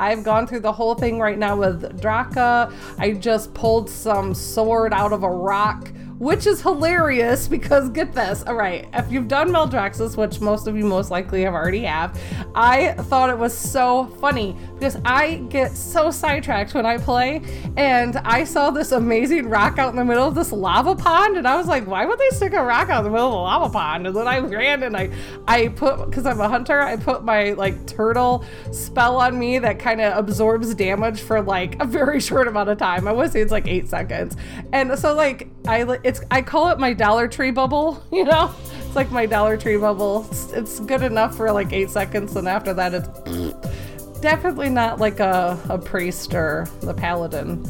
I've 0.00 0.24
gone 0.24 0.46
through 0.46 0.60
the 0.60 0.72
whole 0.72 0.94
thing 0.94 1.20
right 1.20 1.38
now 1.38 1.56
with 1.56 2.00
Draka. 2.00 2.72
I 2.98 3.12
just 3.12 3.54
pulled 3.54 3.88
some 3.88 4.34
sword 4.34 4.92
out 4.92 5.12
of 5.12 5.22
a 5.22 5.30
rock 5.30 5.92
which 6.22 6.46
is 6.46 6.62
hilarious 6.62 7.48
because 7.48 7.88
get 7.88 8.12
this. 8.12 8.44
All 8.44 8.54
right, 8.54 8.88
if 8.92 9.10
you've 9.10 9.26
done 9.26 9.48
Maldraxxus, 9.48 10.16
which 10.16 10.40
most 10.40 10.68
of 10.68 10.76
you 10.76 10.84
most 10.84 11.10
likely 11.10 11.42
have 11.42 11.52
already 11.52 11.82
have, 11.82 12.16
I 12.54 12.92
thought 12.92 13.28
it 13.28 13.36
was 13.36 13.52
so 13.52 14.06
funny 14.20 14.56
because 14.82 15.00
I 15.04 15.36
get 15.48 15.76
so 15.76 16.10
sidetracked 16.10 16.74
when 16.74 16.84
I 16.84 16.98
play, 16.98 17.40
and 17.76 18.16
I 18.16 18.42
saw 18.42 18.70
this 18.70 18.90
amazing 18.90 19.48
rock 19.48 19.78
out 19.78 19.90
in 19.90 19.96
the 19.96 20.04
middle 20.04 20.26
of 20.26 20.34
this 20.34 20.50
lava 20.50 20.96
pond, 20.96 21.36
and 21.36 21.46
I 21.46 21.56
was 21.56 21.68
like, 21.68 21.86
why 21.86 22.04
would 22.04 22.18
they 22.18 22.30
stick 22.30 22.52
a 22.52 22.64
rock 22.64 22.88
out 22.88 22.98
in 22.98 23.04
the 23.04 23.10
middle 23.10 23.28
of 23.28 23.34
a 23.34 23.36
lava 23.36 23.72
pond? 23.72 24.08
And 24.08 24.16
then 24.16 24.26
I 24.26 24.38
ran 24.40 24.82
and 24.82 24.96
I, 24.96 25.10
I 25.46 25.68
put 25.68 26.06
because 26.06 26.26
I'm 26.26 26.40
a 26.40 26.48
hunter, 26.48 26.80
I 26.80 26.96
put 26.96 27.22
my 27.22 27.52
like 27.52 27.86
turtle 27.86 28.44
spell 28.72 29.18
on 29.18 29.38
me 29.38 29.60
that 29.60 29.78
kind 29.78 30.00
of 30.00 30.18
absorbs 30.18 30.74
damage 30.74 31.20
for 31.20 31.40
like 31.40 31.80
a 31.80 31.84
very 31.84 32.18
short 32.28 32.48
amount 32.48 32.68
of 32.68 32.78
time. 32.78 33.06
I 33.06 33.12
would 33.12 33.30
say 33.30 33.40
it's 33.40 33.52
like 33.52 33.68
eight 33.68 33.88
seconds, 33.88 34.36
and 34.72 34.98
so 34.98 35.14
like 35.14 35.48
I 35.68 35.86
it's 36.02 36.22
I 36.28 36.42
call 36.42 36.70
it 36.70 36.80
my 36.80 36.92
Dollar 36.92 37.28
Tree 37.28 37.52
bubble, 37.52 38.02
you 38.12 38.24
know. 38.24 38.52
it's 38.84 38.96
like 38.96 39.12
my 39.12 39.26
Dollar 39.26 39.56
Tree 39.56 39.76
bubble. 39.76 40.26
It's, 40.28 40.52
it's 40.52 40.80
good 40.80 41.02
enough 41.02 41.36
for 41.36 41.52
like 41.52 41.72
eight 41.72 41.90
seconds, 41.90 42.34
and 42.34 42.48
after 42.48 42.74
that, 42.74 42.94
it's 42.94 43.62
definitely 44.22 44.70
not 44.70 44.98
like 44.98 45.20
a, 45.20 45.58
a 45.68 45.76
priest 45.76 46.32
or 46.32 46.66
the 46.80 46.94
paladin 46.94 47.62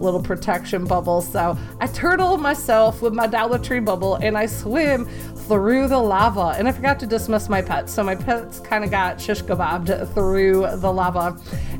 little 0.00 0.22
protection 0.22 0.84
bubble. 0.84 1.22
So 1.22 1.56
I 1.78 1.86
turtle 1.86 2.36
myself 2.36 3.00
with 3.00 3.14
my 3.14 3.26
Dollar 3.26 3.58
Tree 3.58 3.80
bubble 3.80 4.16
and 4.16 4.36
I 4.36 4.46
swim 4.46 5.08
through 5.50 5.88
the 5.88 5.98
lava. 5.98 6.54
And 6.56 6.68
I 6.68 6.72
forgot 6.72 7.00
to 7.00 7.06
dismiss 7.06 7.48
my 7.48 7.60
pets. 7.60 7.92
So 7.92 8.04
my 8.04 8.14
pets 8.14 8.60
kind 8.60 8.84
of 8.84 8.90
got 8.92 9.20
shish 9.20 9.42
kebabbed 9.42 10.14
through 10.14 10.60
the 10.76 10.92
lava. 10.92 11.36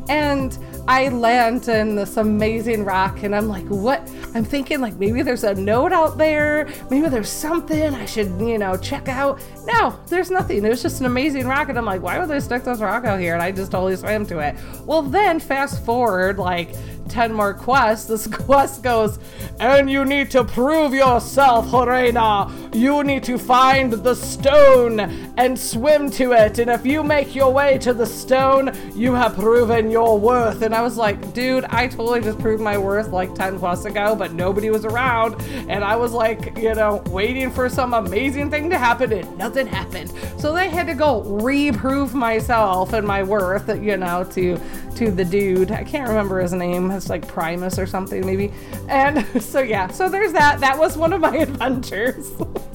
And 0.08 0.58
I 0.88 1.08
land 1.10 1.68
in 1.68 1.94
this 1.94 2.16
amazing 2.16 2.84
rock 2.84 3.22
and 3.22 3.32
I'm 3.32 3.46
like, 3.46 3.64
what? 3.66 4.10
I'm 4.34 4.44
thinking 4.44 4.80
like 4.80 4.94
maybe 4.96 5.22
there's 5.22 5.44
a 5.44 5.54
note 5.54 5.92
out 5.92 6.18
there. 6.18 6.68
Maybe 6.90 7.08
there's 7.08 7.30
something 7.30 7.94
I 7.94 8.06
should, 8.06 8.40
you 8.40 8.58
know, 8.58 8.76
check 8.76 9.06
out. 9.06 9.40
No, 9.66 9.96
there's 10.08 10.32
nothing. 10.32 10.64
It 10.64 10.68
was 10.68 10.82
just 10.82 10.98
an 10.98 11.06
amazing 11.06 11.46
rock. 11.46 11.68
And 11.68 11.78
I'm 11.78 11.84
like, 11.84 12.02
why 12.02 12.18
would 12.18 12.28
they 12.28 12.40
stick 12.40 12.64
this 12.64 12.80
rock 12.80 13.04
out 13.04 13.20
here? 13.20 13.34
And 13.34 13.42
I 13.42 13.52
just 13.52 13.70
totally 13.70 13.94
swam 13.94 14.26
to 14.26 14.40
it. 14.40 14.56
Well, 14.84 15.02
then 15.02 15.38
fast 15.38 15.84
forward 15.84 16.38
like 16.38 16.74
10 17.10 17.32
more 17.32 17.52
quests, 17.52 18.06
this 18.06 18.26
quest 18.46 18.82
goes, 18.82 19.18
and 19.58 19.90
you 19.90 20.04
need 20.04 20.30
to 20.30 20.44
prove 20.44 20.94
yourself, 20.94 21.66
Horena. 21.66 22.74
You 22.74 23.04
need 23.04 23.24
to 23.24 23.36
find 23.36 23.92
the 23.92 24.14
stone 24.14 25.00
and 25.36 25.58
swim 25.58 26.10
to 26.12 26.32
it. 26.32 26.58
And 26.58 26.70
if 26.70 26.86
you 26.86 27.02
make 27.02 27.34
your 27.34 27.52
way 27.52 27.76
to 27.78 27.92
the 27.92 28.06
stone, 28.06 28.74
you 28.94 29.12
have 29.14 29.34
proven 29.34 29.90
your 29.90 30.18
worth. 30.18 30.62
And 30.62 30.74
I 30.74 30.82
was 30.82 30.96
like, 30.96 31.34
dude, 31.34 31.64
I 31.64 31.88
totally 31.88 32.20
just 32.20 32.38
proved 32.38 32.62
my 32.62 32.78
worth 32.78 33.08
like 33.08 33.34
10 33.34 33.58
quests 33.58 33.84
ago, 33.84 34.14
but 34.14 34.32
nobody 34.32 34.70
was 34.70 34.84
around. 34.84 35.40
And 35.68 35.84
I 35.84 35.96
was 35.96 36.12
like, 36.12 36.56
you 36.56 36.74
know, 36.74 37.02
waiting 37.06 37.50
for 37.50 37.68
some 37.68 37.92
amazing 37.94 38.50
thing 38.50 38.70
to 38.70 38.78
happen, 38.78 39.12
and 39.12 39.38
nothing 39.38 39.66
happened. 39.66 40.12
So 40.38 40.52
they 40.52 40.68
had 40.68 40.86
to 40.86 40.94
go 40.94 41.22
reprove 41.22 42.14
myself 42.14 42.92
and 42.92 43.06
my 43.06 43.22
worth, 43.22 43.68
you 43.82 43.96
know, 43.96 44.24
to 44.32 44.60
to 45.00 45.10
the 45.10 45.24
dude. 45.24 45.72
I 45.72 45.82
can't 45.82 46.06
remember 46.10 46.40
his 46.40 46.52
name. 46.52 46.90
It's 46.90 47.08
like 47.08 47.26
Primus 47.26 47.78
or 47.78 47.86
something, 47.86 48.24
maybe. 48.26 48.52
And 48.86 49.26
so, 49.42 49.60
yeah, 49.60 49.88
so 49.88 50.10
there's 50.10 50.32
that. 50.32 50.60
That 50.60 50.78
was 50.78 50.98
one 50.98 51.14
of 51.14 51.22
my 51.22 51.36
adventures. 51.38 52.30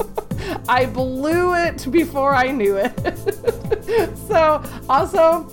I 0.67 0.87
blew 0.87 1.53
it 1.53 1.89
before 1.91 2.33
I 2.33 2.49
knew 2.49 2.77
it. 2.77 4.17
so, 4.27 4.63
also, 4.89 5.43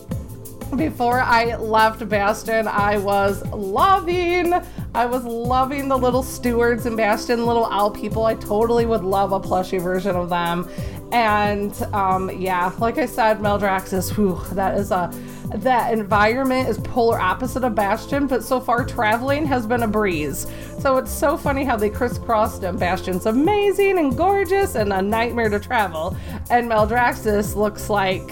before 0.77 1.21
I 1.21 1.57
left 1.57 2.09
Bastion, 2.09 2.67
I 2.67 2.97
was 2.97 3.45
loving. 3.49 4.55
I 4.95 5.05
was 5.05 5.25
loving 5.25 5.89
the 5.89 5.99
little 5.99 6.23
stewards 6.23 6.87
in 6.87 6.97
Bastion, 6.97 7.45
little 7.45 7.67
owl 7.67 7.91
people. 7.91 8.25
I 8.25 8.35
totally 8.35 8.87
would 8.87 9.05
love 9.05 9.33
a 9.33 9.41
plushie 9.41 9.83
version 9.83 10.17
of 10.17 10.31
them. 10.31 10.71
And 11.13 11.75
um, 11.93 12.31
yeah, 12.31 12.73
like 12.79 12.97
I 12.97 13.05
said, 13.05 13.41
Maldraxxus, 13.41 14.17
whew, 14.17 14.41
that 14.55 14.79
is 14.79 14.91
a 14.91 15.13
that 15.57 15.93
environment 15.93 16.69
is 16.69 16.79
polar 16.79 17.21
opposite 17.21 17.65
of 17.65 17.75
Bastion, 17.75 18.27
but 18.27 18.43
so 18.43 18.61
far 18.61 18.85
traveling 18.85 19.47
has 19.47 19.67
been 19.67 19.83
a 19.83 19.89
breeze. 19.89 20.47
So 20.79 20.97
it's 20.97 21.11
so 21.11 21.37
funny 21.37 21.65
how 21.65 21.77
they 21.77 21.91
crisscrossed 21.91 22.61
them. 22.61 22.77
Bastion's 22.77 23.27
amazing 23.27 23.99
and 23.99 24.17
gorgeous 24.17 24.75
and 24.75 24.93
a 24.93 25.03
nightmare 25.03 25.49
to 25.49 25.61
travel, 25.61 26.17
and 26.51 26.69
Maldraxxus 26.69 27.55
looks 27.55 27.91
like 27.91 28.31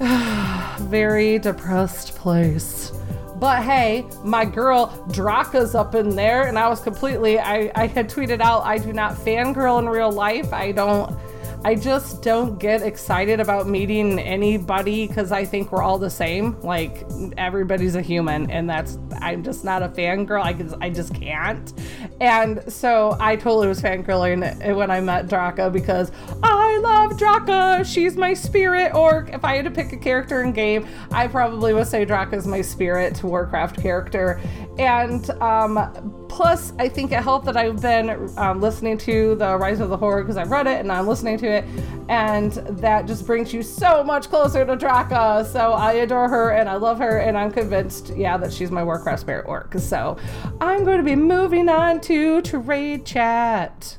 very 0.88 1.38
depressed 1.38 2.14
place. 2.16 2.92
But 3.36 3.62
hey, 3.62 4.06
my 4.22 4.44
girl 4.44 5.06
Draka's 5.10 5.74
up 5.74 5.94
in 5.94 6.16
there, 6.16 6.46
and 6.46 6.58
I 6.58 6.68
was 6.68 6.80
completely. 6.80 7.38
I, 7.38 7.70
I 7.74 7.86
had 7.88 8.08
tweeted 8.08 8.40
out, 8.40 8.62
I 8.64 8.78
do 8.78 8.92
not 8.92 9.14
fangirl 9.16 9.78
in 9.80 9.88
real 9.88 10.10
life. 10.10 10.52
I 10.52 10.72
don't 10.72 11.18
I 11.64 11.74
just 11.74 12.20
don't 12.20 12.58
get 12.58 12.82
excited 12.82 13.40
about 13.40 13.66
meeting 13.66 14.18
anybody 14.18 15.06
because 15.06 15.32
I 15.32 15.46
think 15.46 15.72
we're 15.72 15.82
all 15.82 15.98
the 15.98 16.10
same. 16.10 16.60
Like 16.60 17.04
everybody's 17.38 17.96
a 17.96 18.02
human, 18.02 18.50
and 18.50 18.68
that's 18.68 18.98
I'm 19.20 19.42
just 19.42 19.64
not 19.64 19.82
a 19.82 19.88
fangirl. 19.88 20.42
I 20.42 20.52
can 20.52 20.74
I 20.82 20.90
just 20.90 21.14
can't. 21.14 21.72
And 22.20 22.62
so 22.70 23.16
I 23.18 23.36
totally 23.36 23.66
was 23.66 23.80
fangirling 23.80 24.76
when 24.76 24.90
I 24.90 25.00
met 25.00 25.26
Draka 25.26 25.72
because 25.72 26.12
I 26.42 26.78
love 26.78 27.12
Draka. 27.12 27.84
She's 27.86 28.14
my 28.16 28.34
spirit. 28.34 28.94
orc. 28.94 29.30
if 29.32 29.42
I 29.44 29.56
had 29.56 29.64
to 29.64 29.70
pick 29.70 29.92
a 29.92 29.96
character 29.96 30.42
in 30.42 30.52
game, 30.52 30.86
I 31.12 31.28
probably 31.28 31.72
would 31.72 31.86
say 31.86 32.04
Draka's 32.04 32.46
my 32.46 32.60
spirit 32.60 33.14
to 33.16 33.26
Warcraft 33.26 33.80
character. 33.80 34.38
And 34.78 35.28
um, 35.40 36.23
plus, 36.34 36.72
I 36.80 36.88
think 36.88 37.12
it 37.12 37.22
helped 37.22 37.46
that 37.46 37.56
I've 37.56 37.80
been 37.80 38.28
um, 38.36 38.60
listening 38.60 38.98
to 38.98 39.36
the 39.36 39.56
Rise 39.56 39.78
of 39.78 39.88
the 39.88 39.96
Horde 39.96 40.26
because 40.26 40.36
I've 40.36 40.50
read 40.50 40.66
it 40.66 40.80
and 40.80 40.90
I'm 40.90 41.06
listening 41.06 41.38
to 41.38 41.46
it, 41.46 41.64
and 42.08 42.52
that 42.80 43.06
just 43.06 43.24
brings 43.24 43.54
you 43.54 43.62
so 43.62 44.02
much 44.02 44.28
closer 44.28 44.64
to 44.64 44.76
Draka. 44.76 45.46
So 45.46 45.72
I 45.72 45.92
adore 45.92 46.28
her 46.28 46.50
and 46.50 46.68
I 46.68 46.74
love 46.74 46.98
her, 46.98 47.18
and 47.18 47.38
I'm 47.38 47.52
convinced, 47.52 48.12
yeah, 48.16 48.36
that 48.36 48.52
she's 48.52 48.72
my 48.72 48.82
Warcraft 48.82 49.20
spirit 49.20 49.46
orc. 49.46 49.74
So 49.78 50.16
I'm 50.60 50.84
going 50.84 50.98
to 50.98 51.04
be 51.04 51.14
moving 51.14 51.68
on 51.68 52.00
to 52.02 52.42
trade 52.42 53.06
chat. 53.06 53.98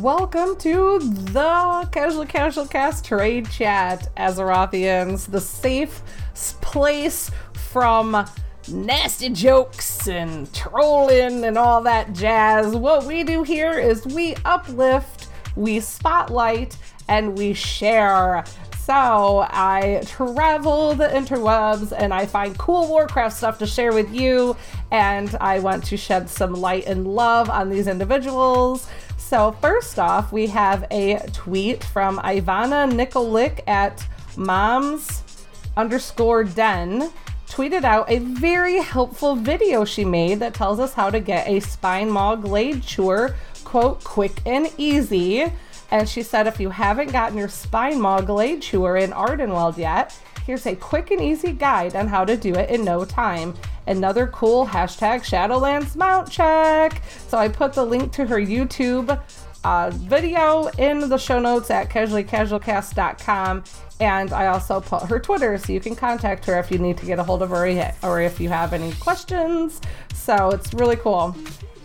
Welcome 0.00 0.54
to 0.58 1.00
the 1.00 1.88
Casual 1.90 2.24
Casual 2.24 2.66
Cast 2.66 3.04
Trade 3.04 3.50
Chat, 3.50 4.08
Azerothians, 4.16 5.28
the 5.28 5.40
safe 5.40 6.02
place 6.60 7.32
from 7.52 8.24
nasty 8.70 9.28
jokes 9.28 10.06
and 10.06 10.54
trolling 10.54 11.44
and 11.44 11.58
all 11.58 11.80
that 11.82 12.12
jazz. 12.12 12.76
What 12.76 13.06
we 13.06 13.24
do 13.24 13.42
here 13.42 13.72
is 13.72 14.06
we 14.06 14.36
uplift, 14.44 15.26
we 15.56 15.80
spotlight, 15.80 16.76
and 17.08 17.36
we 17.36 17.52
share. 17.52 18.44
So 18.78 19.46
I 19.50 20.02
travel 20.06 20.94
the 20.94 21.08
interwebs 21.08 21.92
and 21.92 22.14
I 22.14 22.24
find 22.24 22.56
cool 22.56 22.86
Warcraft 22.88 23.36
stuff 23.36 23.58
to 23.58 23.66
share 23.66 23.92
with 23.92 24.14
you, 24.14 24.56
and 24.92 25.34
I 25.40 25.58
want 25.58 25.84
to 25.86 25.96
shed 25.96 26.30
some 26.30 26.52
light 26.52 26.86
and 26.86 27.06
love 27.08 27.50
on 27.50 27.68
these 27.68 27.88
individuals. 27.88 28.88
So, 29.28 29.52
first 29.60 29.98
off, 29.98 30.32
we 30.32 30.46
have 30.46 30.86
a 30.90 31.18
tweet 31.34 31.84
from 31.84 32.16
Ivana 32.20 32.90
Nikolic 32.90 33.60
at 33.68 34.08
moms 34.38 35.22
underscore 35.76 36.44
den 36.44 37.12
tweeted 37.46 37.84
out 37.84 38.10
a 38.10 38.20
very 38.20 38.78
helpful 38.78 39.36
video 39.36 39.84
she 39.84 40.02
made 40.02 40.40
that 40.40 40.54
tells 40.54 40.80
us 40.80 40.94
how 40.94 41.10
to 41.10 41.20
get 41.20 41.46
a 41.46 41.60
Spinemaw 41.60 42.36
Gladechewer, 42.36 43.34
quote, 43.64 44.02
quick 44.02 44.40
and 44.46 44.72
easy. 44.78 45.52
And 45.90 46.08
she 46.08 46.22
said, 46.22 46.46
if 46.46 46.58
you 46.58 46.70
haven't 46.70 47.12
gotten 47.12 47.36
your 47.36 47.48
Spinemaw 47.48 48.22
Gladechewer 48.22 48.98
in 48.98 49.10
Ardenweald 49.10 49.76
yet, 49.76 50.18
here's 50.48 50.64
a 50.64 50.74
quick 50.76 51.10
and 51.10 51.20
easy 51.20 51.52
guide 51.52 51.94
on 51.94 52.08
how 52.08 52.24
to 52.24 52.34
do 52.34 52.54
it 52.54 52.70
in 52.70 52.82
no 52.82 53.04
time 53.04 53.52
another 53.86 54.26
cool 54.28 54.66
hashtag 54.66 55.20
Shadowlands 55.20 55.94
mount 55.94 56.30
check. 56.30 57.02
So 57.28 57.36
I 57.36 57.48
put 57.48 57.74
the 57.74 57.84
link 57.84 58.12
to 58.12 58.24
her 58.24 58.38
YouTube 58.38 59.20
uh, 59.62 59.90
video 59.90 60.68
in 60.78 61.06
the 61.06 61.18
show 61.18 61.38
notes 61.38 61.70
at 61.70 61.90
casuallycasualcast.com. 61.90 63.64
And 64.00 64.32
I 64.32 64.46
also 64.46 64.80
put 64.80 65.02
her 65.02 65.18
Twitter 65.18 65.58
so 65.58 65.70
you 65.70 65.80
can 65.80 65.94
contact 65.94 66.46
her 66.46 66.58
if 66.58 66.70
you 66.70 66.78
need 66.78 66.96
to 66.96 67.04
get 67.04 67.18
a 67.18 67.24
hold 67.24 67.42
of 67.42 67.50
her 67.50 67.92
or 68.02 68.20
if 68.22 68.40
you 68.40 68.48
have 68.48 68.72
any 68.72 68.92
questions. 68.92 69.82
So 70.14 70.48
it's 70.48 70.72
really 70.72 70.96
cool. 70.96 71.36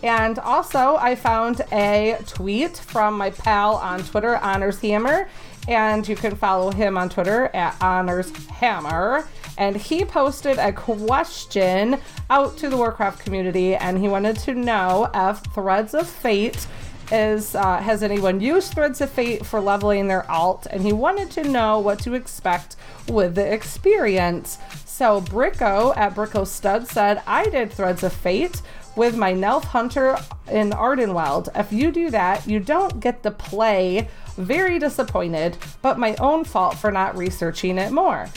And 0.04 0.38
also, 0.38 0.96
I 0.96 1.14
found 1.14 1.62
a 1.72 2.18
tweet 2.26 2.76
from 2.76 3.16
my 3.16 3.30
pal 3.30 3.76
on 3.76 4.02
Twitter, 4.04 4.36
Honors 4.36 4.78
Hammer, 4.80 5.30
and 5.68 6.06
you 6.06 6.16
can 6.16 6.36
follow 6.36 6.70
him 6.70 6.96
on 6.96 7.08
Twitter 7.08 7.46
at 7.54 7.76
Honors 7.80 8.34
Hammer 8.46 9.26
and 9.56 9.76
he 9.76 10.04
posted 10.04 10.58
a 10.58 10.72
question 10.72 12.00
out 12.30 12.56
to 12.58 12.68
the 12.68 12.76
Warcraft 12.76 13.20
community, 13.20 13.76
and 13.76 13.98
he 13.98 14.08
wanted 14.08 14.36
to 14.40 14.54
know 14.54 15.10
if 15.14 15.38
Threads 15.54 15.94
of 15.94 16.08
Fate 16.08 16.66
is 17.12 17.54
uh, 17.54 17.80
has 17.80 18.02
anyone 18.02 18.40
used 18.40 18.72
Threads 18.72 19.00
of 19.00 19.10
Fate 19.10 19.44
for 19.44 19.60
leveling 19.60 20.08
their 20.08 20.28
alt, 20.30 20.66
and 20.70 20.82
he 20.82 20.92
wanted 20.92 21.30
to 21.32 21.44
know 21.44 21.78
what 21.78 21.98
to 22.00 22.14
expect 22.14 22.76
with 23.08 23.34
the 23.34 23.52
experience. 23.52 24.58
So 24.84 25.20
Bricko 25.20 25.96
at 25.96 26.14
Bricko 26.14 26.46
Stud 26.46 26.88
said, 26.88 27.22
"I 27.26 27.44
did 27.48 27.72
Threads 27.72 28.02
of 28.02 28.12
Fate." 28.12 28.62
With 28.96 29.16
my 29.16 29.32
Nelf 29.32 29.64
Hunter 29.64 30.16
in 30.50 30.70
Ardenweald. 30.70 31.48
If 31.54 31.72
you 31.72 31.90
do 31.90 32.10
that, 32.10 32.46
you 32.46 32.60
don't 32.60 33.00
get 33.00 33.22
the 33.22 33.32
play. 33.32 34.08
Very 34.36 34.78
disappointed, 34.78 35.56
but 35.82 35.98
my 35.98 36.14
own 36.16 36.44
fault 36.44 36.76
for 36.76 36.92
not 36.92 37.16
researching 37.16 37.78
it 37.78 37.92
more. 37.92 38.28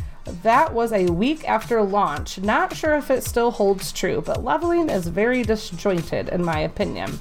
That 0.43 0.73
was 0.73 0.91
a 0.91 1.05
week 1.05 1.47
after 1.47 1.81
launch. 1.83 2.39
Not 2.39 2.75
sure 2.75 2.95
if 2.95 3.11
it 3.11 3.23
still 3.23 3.51
holds 3.51 3.91
true, 3.91 4.21
but 4.25 4.43
leveling 4.43 4.89
is 4.89 5.07
very 5.07 5.43
disjointed 5.43 6.29
in 6.29 6.43
my 6.43 6.59
opinion. 6.59 7.19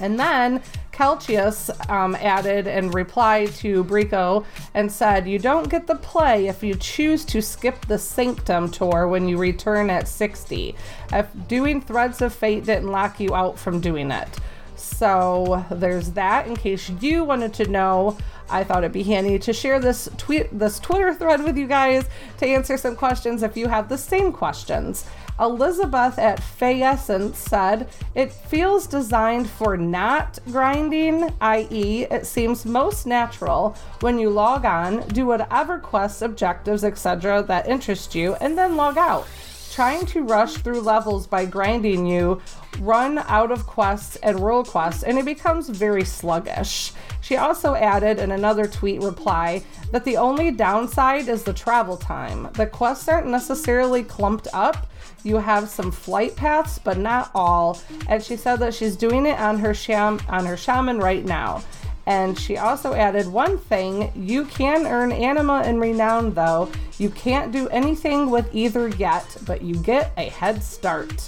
And 0.00 0.18
then 0.18 0.62
Calcius 0.92 1.70
um, 1.90 2.14
added 2.16 2.66
and 2.66 2.92
replied 2.94 3.48
to 3.56 3.84
Brico 3.84 4.44
and 4.74 4.90
said, 4.90 5.28
You 5.28 5.38
don't 5.38 5.68
get 5.68 5.86
the 5.86 5.94
play 5.94 6.48
if 6.48 6.62
you 6.62 6.74
choose 6.74 7.24
to 7.26 7.40
skip 7.40 7.86
the 7.86 7.98
Sanctum 7.98 8.70
tour 8.70 9.06
when 9.08 9.28
you 9.28 9.38
return 9.38 9.90
at 9.90 10.08
60. 10.08 10.74
If 11.12 11.26
doing 11.48 11.80
Threads 11.80 12.20
of 12.22 12.34
Fate 12.34 12.64
didn't 12.64 12.90
lock 12.90 13.20
you 13.20 13.34
out 13.34 13.58
from 13.58 13.80
doing 13.80 14.10
it. 14.10 14.28
So 14.76 15.64
there's 15.70 16.12
that 16.12 16.46
in 16.46 16.56
case 16.56 16.88
you 17.00 17.24
wanted 17.24 17.52
to 17.54 17.68
know. 17.68 18.16
I 18.48 18.64
thought 18.64 18.78
it'd 18.78 18.92
be 18.92 19.04
handy 19.04 19.38
to 19.38 19.52
share 19.52 19.78
this 19.78 20.08
tweet 20.16 20.58
this 20.58 20.80
Twitter 20.80 21.14
thread 21.14 21.44
with 21.44 21.56
you 21.56 21.66
guys 21.66 22.06
to 22.38 22.46
answer 22.46 22.76
some 22.76 22.96
questions 22.96 23.42
if 23.42 23.56
you 23.56 23.68
have 23.68 23.88
the 23.88 23.98
same 23.98 24.32
questions. 24.32 25.06
Elizabeth 25.40 26.18
at 26.18 26.38
Fayessence 26.38 27.36
said, 27.36 27.88
It 28.14 28.30
feels 28.30 28.86
designed 28.86 29.48
for 29.48 29.76
not 29.76 30.38
grinding, 30.50 31.32
i.e., 31.40 32.02
it 32.10 32.26
seems 32.26 32.66
most 32.66 33.06
natural 33.06 33.74
when 34.00 34.18
you 34.18 34.28
log 34.28 34.66
on, 34.66 35.00
do 35.08 35.26
whatever 35.26 35.78
quests, 35.78 36.20
objectives, 36.20 36.84
etc. 36.84 37.42
that 37.44 37.68
interest 37.68 38.14
you, 38.14 38.34
and 38.34 38.58
then 38.58 38.76
log 38.76 38.98
out. 38.98 39.26
Trying 39.72 40.04
to 40.06 40.24
rush 40.24 40.54
through 40.56 40.80
levels 40.80 41.26
by 41.26 41.46
grinding 41.46 42.04
you 42.04 42.42
run 42.80 43.18
out 43.18 43.50
of 43.50 43.66
quests 43.66 44.16
and 44.16 44.40
world 44.40 44.68
quests, 44.68 45.04
and 45.04 45.16
it 45.16 45.24
becomes 45.24 45.68
very 45.68 46.04
sluggish. 46.04 46.92
She 47.20 47.36
also 47.36 47.74
added 47.74 48.18
in 48.18 48.32
another 48.32 48.66
tweet 48.66 49.00
reply 49.00 49.62
that 49.92 50.04
the 50.04 50.16
only 50.16 50.50
downside 50.50 51.28
is 51.28 51.44
the 51.44 51.52
travel 51.52 51.96
time. 51.96 52.48
The 52.54 52.66
quests 52.66 53.08
aren't 53.08 53.28
necessarily 53.28 54.02
clumped 54.02 54.48
up, 54.52 54.89
you 55.24 55.36
have 55.36 55.68
some 55.68 55.90
flight 55.90 56.36
paths, 56.36 56.78
but 56.78 56.98
not 56.98 57.30
all. 57.34 57.78
And 58.08 58.22
she 58.22 58.36
said 58.36 58.56
that 58.56 58.74
she's 58.74 58.96
doing 58.96 59.26
it 59.26 59.38
on 59.38 59.58
her 59.58 59.74
sham 59.74 60.20
on 60.28 60.46
her 60.46 60.56
shaman 60.56 60.98
right 60.98 61.24
now. 61.24 61.62
And 62.06 62.38
she 62.38 62.56
also 62.56 62.94
added 62.94 63.28
one 63.28 63.58
thing 63.58 64.10
you 64.16 64.46
can 64.46 64.86
earn 64.86 65.12
anima 65.12 65.62
and 65.64 65.80
renown, 65.80 66.34
though. 66.34 66.70
You 66.98 67.10
can't 67.10 67.52
do 67.52 67.68
anything 67.68 68.30
with 68.30 68.52
either 68.54 68.88
yet, 68.88 69.36
but 69.46 69.62
you 69.62 69.76
get 69.76 70.12
a 70.16 70.24
head 70.24 70.62
start. 70.62 71.20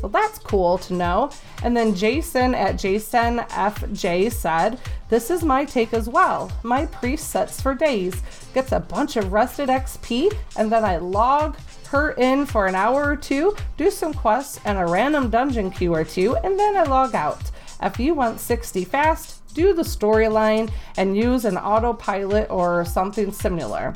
So 0.00 0.08
that's 0.08 0.38
cool 0.38 0.78
to 0.78 0.94
know. 0.94 1.30
And 1.62 1.76
then 1.76 1.94
Jason 1.94 2.54
at 2.54 2.76
JasonFJ 2.76 4.32
said, 4.32 4.80
This 5.10 5.30
is 5.30 5.44
my 5.44 5.66
take 5.66 5.92
as 5.92 6.08
well. 6.08 6.50
My 6.62 6.86
priest 6.86 7.28
sets 7.28 7.60
for 7.60 7.74
days, 7.74 8.22
gets 8.54 8.72
a 8.72 8.80
bunch 8.80 9.16
of 9.16 9.32
rested 9.32 9.68
XP, 9.68 10.32
and 10.56 10.72
then 10.72 10.84
I 10.84 10.96
log 10.96 11.56
her 11.90 12.12
in 12.12 12.46
for 12.46 12.66
an 12.66 12.76
hour 12.76 13.04
or 13.04 13.16
two, 13.16 13.56
do 13.76 13.90
some 13.90 14.14
quests 14.14 14.60
and 14.64 14.78
a 14.78 14.86
random 14.86 15.28
dungeon 15.28 15.70
queue 15.70 15.92
or 15.92 16.04
two, 16.04 16.36
and 16.36 16.58
then 16.58 16.76
I 16.76 16.84
log 16.84 17.14
out. 17.14 17.50
If 17.82 17.98
you 17.98 18.14
want 18.14 18.38
60 18.38 18.84
fast, 18.84 19.40
do 19.54 19.74
the 19.74 19.82
storyline 19.82 20.70
and 20.96 21.16
use 21.16 21.44
an 21.44 21.56
autopilot 21.56 22.48
or 22.48 22.84
something 22.84 23.32
similar. 23.32 23.92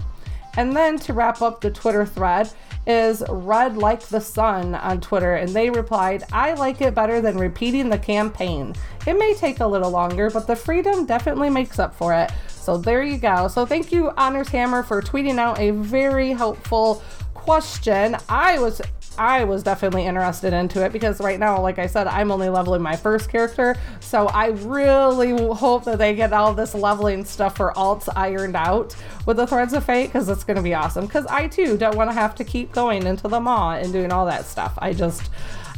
And 0.57 0.75
then 0.75 0.99
to 1.01 1.13
wrap 1.13 1.41
up 1.41 1.61
the 1.61 1.71
Twitter 1.71 2.05
thread 2.05 2.51
is 2.87 3.23
Red 3.29 3.77
Like 3.77 4.03
the 4.03 4.21
Sun 4.21 4.75
on 4.75 5.01
Twitter, 5.01 5.35
and 5.35 5.51
they 5.51 5.71
replied, 5.71 6.25
I 6.33 6.53
like 6.55 6.81
it 6.81 6.95
better 6.95 7.21
than 7.21 7.39
repeating 7.39 7.89
the 7.89 7.99
campaign. 7.99 8.75
It 9.07 9.19
may 9.19 9.35
take 9.35 9.61
a 9.61 9.67
little 9.67 9.91
longer, 9.91 10.31
but 10.31 10.47
the 10.47 10.57
freedom 10.57 11.07
definitely 11.07 11.51
makes 11.51 11.79
up 11.79 11.95
for 11.95 12.13
it. 12.13 12.31
So 12.49 12.77
there 12.77 13.03
you 13.03 13.19
go. 13.19 13.49
So 13.49 13.67
thank 13.67 13.93
you, 13.93 14.11
Honors 14.17 14.49
Hammer, 14.49 14.83
for 14.83 15.03
tweeting 15.03 15.39
out 15.39 15.59
a 15.59 15.71
very 15.71 16.33
helpful 16.33 17.03
question. 17.45 18.17
I 18.29 18.59
was 18.59 18.81
I 19.17 19.45
was 19.45 19.63
definitely 19.63 20.07
interested 20.07 20.53
into 20.53 20.85
it 20.85 20.93
because 20.93 21.21
right 21.21 21.39
now, 21.39 21.61
like 21.61 21.79
I 21.79 21.87
said, 21.87 22.07
I'm 22.09 22.33
only 22.33 22.49
leveling 22.49 22.83
my 22.83 22.97
first 22.97 23.31
character. 23.31 23.77
So 24.01 24.27
I 24.29 24.49
really 24.49 25.37
hope 25.55 25.85
that 25.85 25.99
they 25.99 26.15
get 26.17 26.33
all 26.33 26.53
this 26.53 26.75
leveling 26.75 27.25
stuff 27.25 27.57
for 27.57 27.73
alts 27.77 28.09
ironed 28.17 28.57
out 28.57 28.97
with 29.27 29.37
the 29.37 29.47
Threads 29.47 29.73
of 29.73 29.85
Fate 29.85 30.07
because 30.07 30.29
it's 30.29 30.43
going 30.43 30.57
to 30.57 30.63
be 30.63 30.75
awesome. 30.75 31.07
Because 31.07 31.27
I 31.27 31.47
too 31.47 31.77
don't 31.77 31.97
want 31.97 32.11
to 32.11 32.15
have 32.15 32.35
to 32.37 32.45
keep 32.45 32.73
going 32.73 33.07
into 33.07 33.29
the 33.29 33.39
Maw 33.39 33.75
and 33.75 33.93
doing 33.93 34.11
all 34.11 34.27
that 34.27 34.47
stuff. 34.47 34.75
I 34.79 34.93
just. 34.93 35.31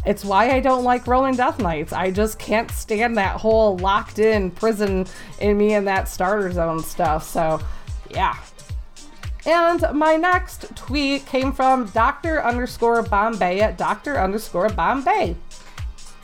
It's 0.07 0.25
why 0.25 0.53
I 0.53 0.61
don't 0.61 0.85
like 0.85 1.09
rolling 1.09 1.35
Death 1.35 1.59
Knights. 1.59 1.93
I 1.93 2.13
just 2.13 2.39
can't 2.39 2.71
stand 2.71 3.17
that 3.17 3.41
whole 3.41 3.77
locked 3.79 4.21
in 4.21 4.53
prison 4.53 5.05
in 5.41 5.59
me 5.59 5.75
and 5.75 5.85
that 5.89 6.09
starter 6.09 6.53
zone 6.53 6.81
stuff. 6.85 7.29
So, 7.29 7.61
yeah, 8.09 8.37
and 9.47 9.85
my 9.95 10.17
next 10.17 10.75
tweet 10.75 11.25
came 11.25 11.53
from 11.53 11.87
Dr. 11.87 12.45
underscore 12.45 13.03
Bombay 13.03 13.61
at 13.61 13.79
Dr. 13.79 14.19
underscore 14.19 14.69
Bombay. 14.69 15.37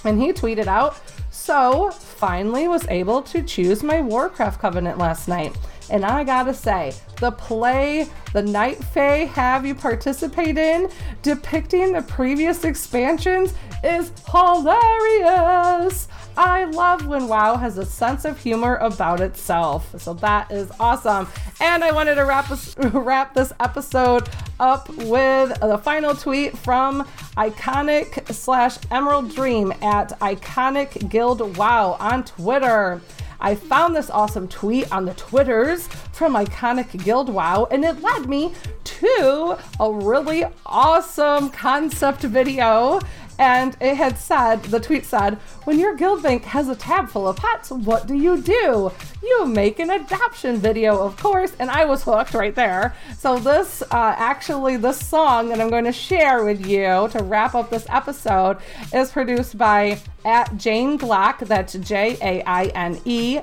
And 0.04 0.20
he 0.20 0.32
tweeted 0.32 0.66
out, 0.66 1.00
So, 1.30 1.90
finally 1.92 2.66
was 2.66 2.86
able 2.88 3.22
to 3.22 3.42
choose 3.42 3.82
my 3.82 4.00
Warcraft 4.00 4.60
Covenant 4.60 4.98
last 4.98 5.28
night. 5.28 5.56
And 5.90 6.04
I 6.04 6.24
gotta 6.24 6.54
say, 6.54 6.94
the 7.20 7.30
play 7.30 8.08
the 8.32 8.42
Night 8.42 8.82
Fae 8.82 9.26
have 9.26 9.64
you 9.64 9.74
participate 9.74 10.58
in, 10.58 10.90
depicting 11.22 11.92
the 11.92 12.02
previous 12.02 12.64
expansions, 12.64 13.54
is 13.84 14.10
hilarious. 14.30 16.08
I 16.36 16.64
love 16.64 17.06
when 17.06 17.28
WoW 17.28 17.56
has 17.56 17.76
a 17.78 17.84
sense 17.84 18.24
of 18.24 18.38
humor 18.38 18.76
about 18.76 19.20
itself. 19.20 19.94
So 20.00 20.14
that 20.14 20.50
is 20.50 20.70
awesome. 20.80 21.28
And 21.60 21.84
I 21.84 21.92
wanted 21.92 22.14
to 22.14 22.24
wrap 22.24 22.48
this, 22.48 22.74
wrap 22.78 23.34
this 23.34 23.52
episode 23.60 24.28
up 24.58 24.88
with 24.90 25.58
the 25.60 25.78
final 25.78 26.14
tweet 26.14 26.56
from 26.56 27.02
Iconic 27.36 28.32
slash 28.32 28.78
Emerald 28.90 29.34
Dream 29.34 29.72
at 29.82 30.18
Iconic 30.20 31.10
Guild 31.10 31.56
WoW 31.56 31.96
on 32.00 32.24
Twitter. 32.24 33.00
I 33.44 33.56
found 33.56 33.96
this 33.96 34.08
awesome 34.08 34.46
tweet 34.46 34.90
on 34.92 35.04
the 35.04 35.14
Twitters 35.14 35.88
from 36.12 36.34
Iconic 36.34 37.02
Guild 37.02 37.28
WoW, 37.28 37.66
and 37.72 37.84
it 37.84 38.00
led 38.00 38.28
me 38.28 38.54
to 38.84 39.58
a 39.80 39.92
really 39.92 40.44
awesome 40.64 41.50
concept 41.50 42.22
video 42.22 43.00
and 43.38 43.76
it 43.80 43.96
had 43.96 44.18
said, 44.18 44.62
the 44.64 44.80
tweet 44.80 45.04
said, 45.04 45.34
when 45.64 45.78
your 45.78 45.94
guild 45.94 46.22
bank 46.22 46.44
has 46.44 46.68
a 46.68 46.76
tab 46.76 47.08
full 47.08 47.26
of 47.28 47.36
pets, 47.36 47.70
what 47.70 48.06
do 48.06 48.14
you 48.14 48.40
do? 48.40 48.92
You 49.22 49.46
make 49.46 49.78
an 49.78 49.90
adoption 49.90 50.58
video, 50.58 50.98
of 51.02 51.16
course, 51.16 51.52
and 51.58 51.70
I 51.70 51.84
was 51.84 52.02
hooked 52.02 52.34
right 52.34 52.54
there. 52.54 52.94
So 53.18 53.38
this, 53.38 53.82
uh, 53.82 54.14
actually, 54.18 54.76
this 54.76 55.04
song 55.04 55.48
that 55.48 55.60
I'm 55.60 55.70
going 55.70 55.84
to 55.84 55.92
share 55.92 56.44
with 56.44 56.66
you 56.66 57.08
to 57.10 57.22
wrap 57.22 57.54
up 57.54 57.70
this 57.70 57.86
episode 57.88 58.58
is 58.92 59.10
produced 59.10 59.56
by 59.56 59.98
at 60.24 60.56
Jaine 60.56 60.98
Glocke, 60.98 61.46
that's 61.46 61.74
J-A-I-N-E, 61.74 63.40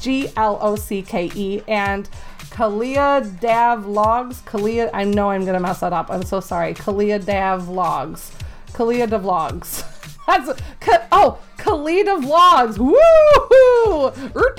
G-L-O-C-K-E, 0.00 1.62
and 1.68 2.08
Kalia 2.50 3.40
Dav 3.40 3.86
Logs. 3.86 4.40
Kalia, 4.42 4.88
I 4.94 5.04
know 5.04 5.30
I'm 5.30 5.44
gonna 5.44 5.60
mess 5.60 5.80
that 5.80 5.92
up. 5.92 6.10
I'm 6.10 6.22
so 6.22 6.40
sorry. 6.40 6.72
Kalia 6.72 7.22
Dav 7.22 7.68
Logs. 7.68 8.32
Kalida 8.76 9.18
Vlogs. 9.18 9.84
That's 10.26 10.60
oh, 11.10 11.38
Kalida 11.56 12.22
Vlogs. 12.22 12.76
Woo! 12.76 14.08
Earth 14.34 14.56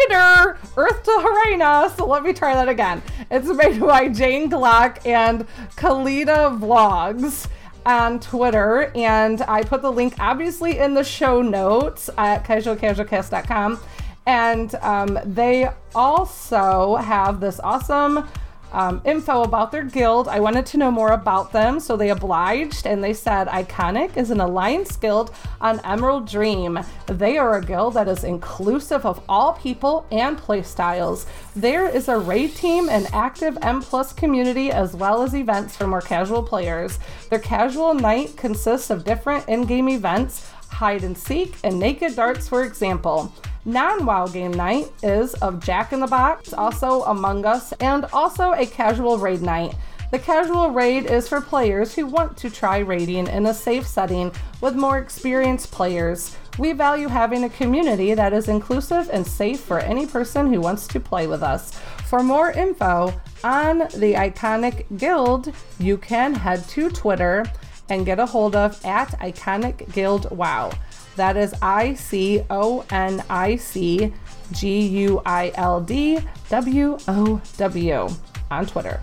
Earth 0.76 1.04
to 1.04 1.12
Harena. 1.12 1.96
So 1.96 2.08
let 2.08 2.24
me 2.24 2.34
try 2.34 2.56
that 2.56 2.68
again. 2.68 3.04
It's 3.30 3.48
made 3.48 3.80
by 3.80 4.10
Jaine 4.10 4.50
Glocke 4.50 5.06
and 5.06 5.46
Kalida 5.76 6.60
Vlogs 6.60 7.48
on 7.86 8.20
Twitter, 8.20 8.92
and 8.96 9.44
I 9.44 9.64
put 9.64 9.84
the 9.84 9.92
link 9.92 10.16
obviously 10.20 10.80
in 10.80 10.96
the 10.96 11.04
show 11.04 11.44
notes 11.44 12.10
at 12.18 12.44
casualcasualcast.com. 12.44 13.80
And 14.26 14.76
um, 14.76 15.20
they 15.26 15.70
also 15.94 16.96
have 16.96 17.40
this 17.40 17.60
awesome 17.60 18.28
um, 18.72 19.02
info 19.06 19.44
about 19.44 19.72
their 19.72 19.84
guild. 19.84 20.28
I 20.28 20.40
wanted 20.40 20.66
to 20.68 20.78
know 20.78 20.92
more 20.92 21.12
about 21.12 21.52
them, 21.52 21.80
so 21.80 21.96
they 21.96 22.10
obliged 22.10 22.86
and 22.86 23.04
they 23.04 23.14
said 23.14 23.48
Iconic 23.48 24.18
is 24.18 24.32
an 24.32 24.40
alliance 24.40 24.96
guild 24.96 25.34
on 25.62 25.80
Emerald 25.84 26.28
Dream. 26.28 26.80
They 27.08 27.38
are 27.38 27.58
a 27.58 27.64
guild 27.64 27.94
that 27.96 28.08
is 28.08 28.24
inclusive 28.24 29.06
of 29.06 29.24
all 29.30 29.54
people 29.54 30.06
and 30.12 30.38
playstyles. 30.38 31.26
There 31.56 31.88
is 31.88 32.08
a 32.08 32.18
raid 32.18 32.56
team 32.56 32.90
and 32.90 33.08
active 33.14 33.58
M 33.62 33.82
plus 33.82 34.14
community 34.14 34.72
as 34.72 34.96
well 34.96 35.24
as 35.24 35.34
events 35.34 35.76
for 35.76 35.88
more 35.88 36.02
casual 36.02 36.44
players. 36.44 37.00
Their 37.30 37.40
casual 37.40 37.94
night 37.94 38.36
consists 38.38 38.90
of 38.90 39.04
different 39.04 39.48
in-game 39.48 39.90
events, 39.90 40.50
hide 40.70 41.04
and 41.04 41.18
seek, 41.18 41.56
and 41.64 41.80
naked 41.80 42.16
darts, 42.16 42.48
for 42.48 42.64
example. 42.64 43.34
Non 43.68 44.06
WoW 44.06 44.28
game 44.28 44.54
night 44.54 44.94
is 45.04 45.34
of 45.34 45.62
Jack 45.62 45.92
in 45.92 46.00
the 46.00 46.08
Box, 46.08 46.54
also 46.54 47.04
Among 47.04 47.46
Us, 47.46 47.74
and 47.82 48.06
also 48.14 48.54
a 48.54 48.66
casual 48.66 49.18
raid 49.18 49.42
night. 49.42 49.76
The 50.10 50.20
casual 50.20 50.72
raid 50.72 51.08
is 51.08 51.28
for 51.28 51.42
players 51.42 51.94
who 51.94 52.06
want 52.06 52.38
to 52.38 52.50
try 52.50 52.78
raiding 52.78 53.28
in 53.28 53.46
a 53.46 53.54
safe 53.54 53.86
setting 53.86 54.32
with 54.62 54.78
more 54.78 55.00
experienced 55.00 55.70
players. 55.70 56.38
We 56.58 56.72
value 56.72 57.10
having 57.10 57.44
a 57.44 57.50
community 57.50 58.14
that 58.14 58.32
is 58.32 58.48
inclusive 58.48 59.10
and 59.12 59.28
safe 59.28 59.60
for 59.60 59.80
any 59.80 60.08
person 60.08 60.54
who 60.54 60.62
wants 60.62 60.88
to 60.88 61.02
play 61.02 61.28
with 61.28 61.44
us. 61.44 61.78
For 62.08 62.24
more 62.24 62.52
info 62.52 63.14
on 63.44 63.80
the 63.80 64.14
Iconic 64.14 64.86
Guild, 64.98 65.52
you 65.78 65.98
can 65.98 66.34
head 66.36 66.66
to 66.70 66.90
Twitter 66.90 67.44
and 67.90 68.06
get 68.06 68.20
a 68.20 68.26
hold 68.26 68.56
of 68.56 68.84
at 68.86 69.10
Iconic 69.20 69.92
Guild 69.94 70.30
Wow. 70.32 70.72
That 71.16 71.36
is 71.36 71.54
I 71.62 71.96
C 71.96 72.44
O 72.50 72.86
N 72.92 73.24
I 73.30 73.56
C 73.56 74.14
G 74.52 74.88
U 74.88 75.22
I 75.26 75.52
L 75.56 75.82
D 75.82 76.20
W 76.50 76.98
O 77.08 77.42
W 77.58 78.08
on 78.52 78.66
Twitter. 78.66 79.02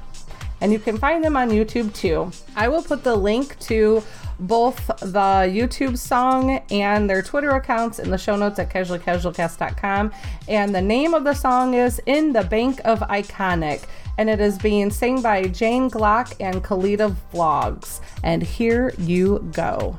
And 0.61 0.72
you 0.72 0.78
can 0.78 0.97
find 0.97 1.22
them 1.22 1.37
on 1.37 1.51
YouTube 1.51 1.93
too. 1.95 2.30
I 2.57 2.68
will 2.68 2.82
put 2.82 3.05
the 3.05 3.16
link 3.16 3.59
to 3.61 4.03
both 4.39 4.87
the 4.87 5.49
YouTube 5.51 5.99
song 5.99 6.62
and 6.70 7.09
their 7.09 7.22
Twitter 7.22 7.51
accounts 7.51 7.99
in 7.99 8.11
the 8.11 8.18
show 8.18 8.37
notes 8.37 8.59
at 8.59 8.70
casualcasualcast.com. 8.70 10.12
And 10.49 10.74
the 10.74 10.80
name 10.80 11.14
of 11.14 11.24
the 11.24 11.35
song 11.35 11.74
is 11.74 12.01
In 12.07 12.32
the 12.32 12.45
Bank 12.45 12.80
of 12.85 13.01
Iconic. 13.01 13.82
And 14.16 14.30
it 14.30 14.40
is 14.40 14.58
being 14.58 14.90
sang 14.90 15.22
by 15.22 15.44
Jaine 15.44 15.90
Glocke 15.90 16.34
and 16.38 16.62
Kalita 16.62 17.16
Vlogs. 17.32 18.00
And 18.22 18.42
here 18.42 18.92
you 18.98 19.40
go. 19.52 19.96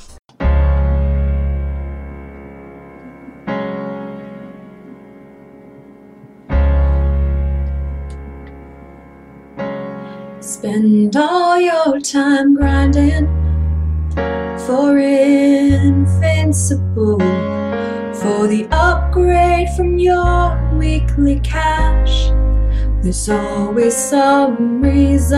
Spend 10.39 11.15
all 11.15 11.59
your 11.59 11.99
time 11.99 12.55
grinding 12.55 13.27
for 14.65 14.97
invincible, 14.97 17.19
for 18.13 18.47
the 18.47 18.65
upgrade 18.71 19.67
from 19.75 19.99
your 19.99 20.57
weekly 20.77 21.41
cache. 21.41 22.31
There's 23.05 23.29
always 23.29 23.95
some 23.95 24.81
reason 24.81 25.35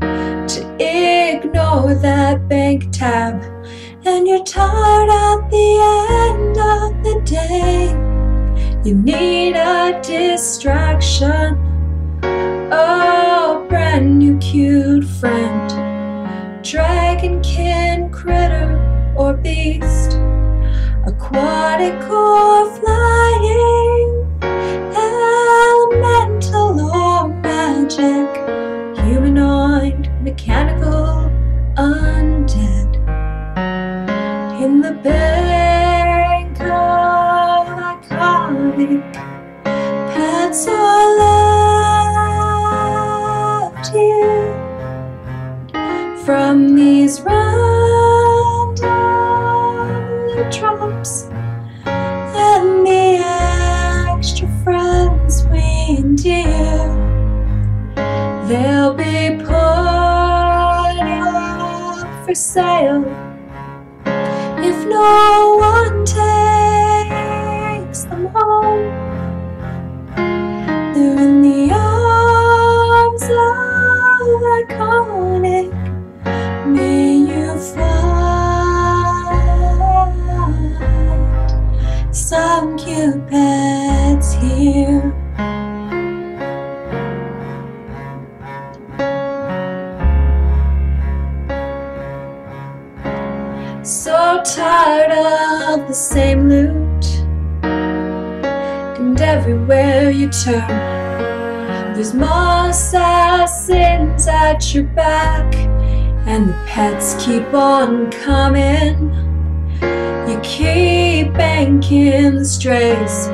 to 0.00 0.76
ignore 0.78 1.94
that 1.94 2.48
bank 2.48 2.92
tab, 2.92 3.42
and 4.06 4.28
you're 4.28 4.44
tired 4.44 5.10
at 5.10 5.50
the 5.50 5.68
end 6.30 6.56
of 6.56 7.02
the 7.02 7.20
day. 7.24 7.88
You 8.84 8.94
need 8.94 9.56
a 9.56 10.00
distraction 10.00 11.58
a 12.22 13.66
brand 13.68 14.20
new 14.20 14.38
cute 14.38 15.04
friend, 15.04 15.72
dragonkin, 16.62 18.12
critter, 18.12 18.79
same 96.30 96.48
loot, 96.48 97.04
and 97.64 99.20
everywhere 99.20 100.10
you 100.10 100.28
turn, 100.30 100.68
there's 101.94 102.14
more 102.14 102.68
assassins 102.68 104.28
at 104.28 104.72
your 104.72 104.84
back, 104.84 105.52
and 106.28 106.50
the 106.50 106.56
pets 106.68 107.16
keep 107.24 107.52
on 107.52 108.12
coming. 108.12 109.10
You 110.28 110.38
keep 110.44 111.32
banking 111.32 112.36
the 112.36 112.44
strays 112.44 113.26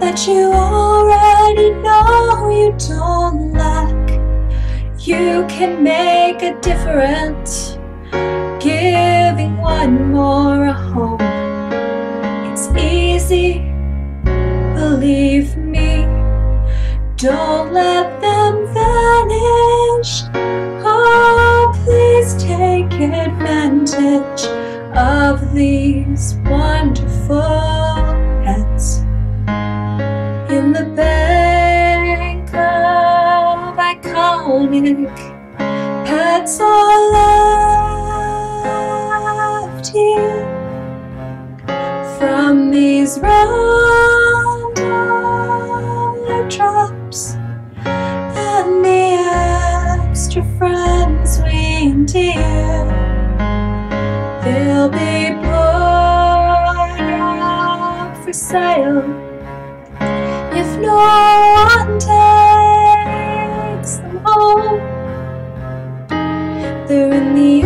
that 0.00 0.26
you 0.26 0.52
already 0.52 1.70
know 1.84 2.50
you 2.50 2.74
don't 2.88 3.52
lack. 3.52 4.10
You 4.98 5.46
can 5.48 5.84
make 5.84 6.42
a 6.42 6.58
difference 6.60 7.78
giving 8.60 9.58
one 9.58 10.10
more 10.10 10.64
a 10.64 10.72
home. 10.72 11.21
Easy, 13.32 13.64
believe 14.74 15.56
me. 15.56 16.04
Don't 17.16 17.72
let 17.72 18.20
them 18.20 18.66
vanish. 18.74 20.24
Oh, 20.84 21.72
please 21.82 22.34
take 22.34 22.92
advantage 22.92 24.44
of 24.94 25.54
these 25.54 26.34
wonderful 26.44 27.40
pets 28.44 28.98
in 30.52 30.74
the 30.74 30.84
bank 30.94 32.52
of 32.52 33.76
iconic 33.78 35.16
pets 36.04 36.60
are 36.60 37.12
left 39.72 39.88
here 39.88 40.41
these 43.02 43.18
random 43.18 44.74
drops 46.48 47.34
and 47.84 48.84
the 48.84 49.18
extra 50.08 50.44
friends 50.56 51.40
we 51.40 51.88
endear. 51.90 52.86
They'll 54.44 54.88
be 54.88 55.34
put 55.42 57.00
up 57.18 58.16
for 58.24 58.32
sale 58.32 59.02
if 60.52 60.78
no 60.78 60.94
one 60.94 61.98
takes 61.98 63.96
them 63.96 64.16
home. 64.24 64.78
They're 66.86 67.12
in 67.14 67.34
the 67.34 67.61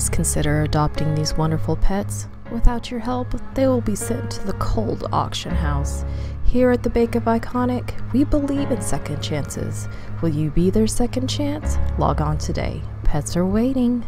Please 0.00 0.08
consider 0.08 0.62
adopting 0.62 1.14
these 1.14 1.36
wonderful 1.36 1.76
pets. 1.76 2.26
Without 2.50 2.90
your 2.90 3.00
help, 3.00 3.34
they 3.52 3.66
will 3.66 3.82
be 3.82 3.94
sent 3.94 4.30
to 4.30 4.46
the 4.46 4.54
cold 4.54 5.06
auction 5.12 5.54
house. 5.54 6.06
Here 6.42 6.70
at 6.70 6.82
the 6.82 6.88
Bake 6.88 7.16
of 7.16 7.24
Iconic, 7.24 7.92
we 8.14 8.24
believe 8.24 8.70
in 8.70 8.80
second 8.80 9.20
chances. 9.20 9.88
Will 10.22 10.30
you 10.30 10.48
be 10.52 10.70
their 10.70 10.86
second 10.86 11.28
chance? 11.28 11.76
Log 11.98 12.22
on 12.22 12.38
today. 12.38 12.80
Pets 13.04 13.36
are 13.36 13.44
waiting. 13.44 14.06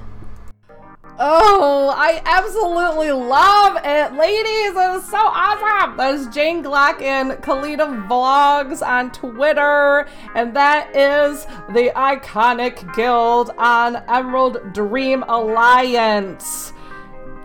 Oh, 1.25 1.95
I 1.97 2.21
absolutely 2.25 3.13
love 3.13 3.79
it, 3.85 4.13
ladies. 4.19 4.77
It 4.77 4.97
is 4.97 5.09
so 5.09 5.19
awesome. 5.19 5.97
That 5.97 6.17
is 6.17 6.27
Jaine 6.27 6.65
Glocke 6.65 7.01
and 7.01 7.31
Kalita 7.35 8.09
Vlogs 8.09 8.85
on 8.85 9.13
Twitter, 9.13 10.09
and 10.35 10.53
that 10.57 10.97
is 10.97 11.45
the 11.69 11.93
Iconic 11.95 12.93
Guild 12.97 13.51
on 13.57 14.03
Emerald 14.09 14.73
Dream 14.73 15.23
Alliance 15.29 16.73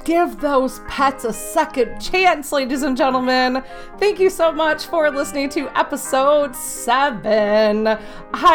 give 0.05 0.39
those 0.39 0.80
pets 0.88 1.25
a 1.25 1.34
second 1.34 1.99
chance, 1.99 2.53
ladies 2.53 2.82
and 2.82 2.95
gentlemen. 2.95 3.61
Thank 3.97 4.21
you 4.21 4.30
so 4.30 4.53
much 4.53 4.86
for 4.86 5.11
listening 5.11 5.49
to 5.49 5.67
episode 5.78 6.55
7. 6.55 7.86
I 7.86 7.99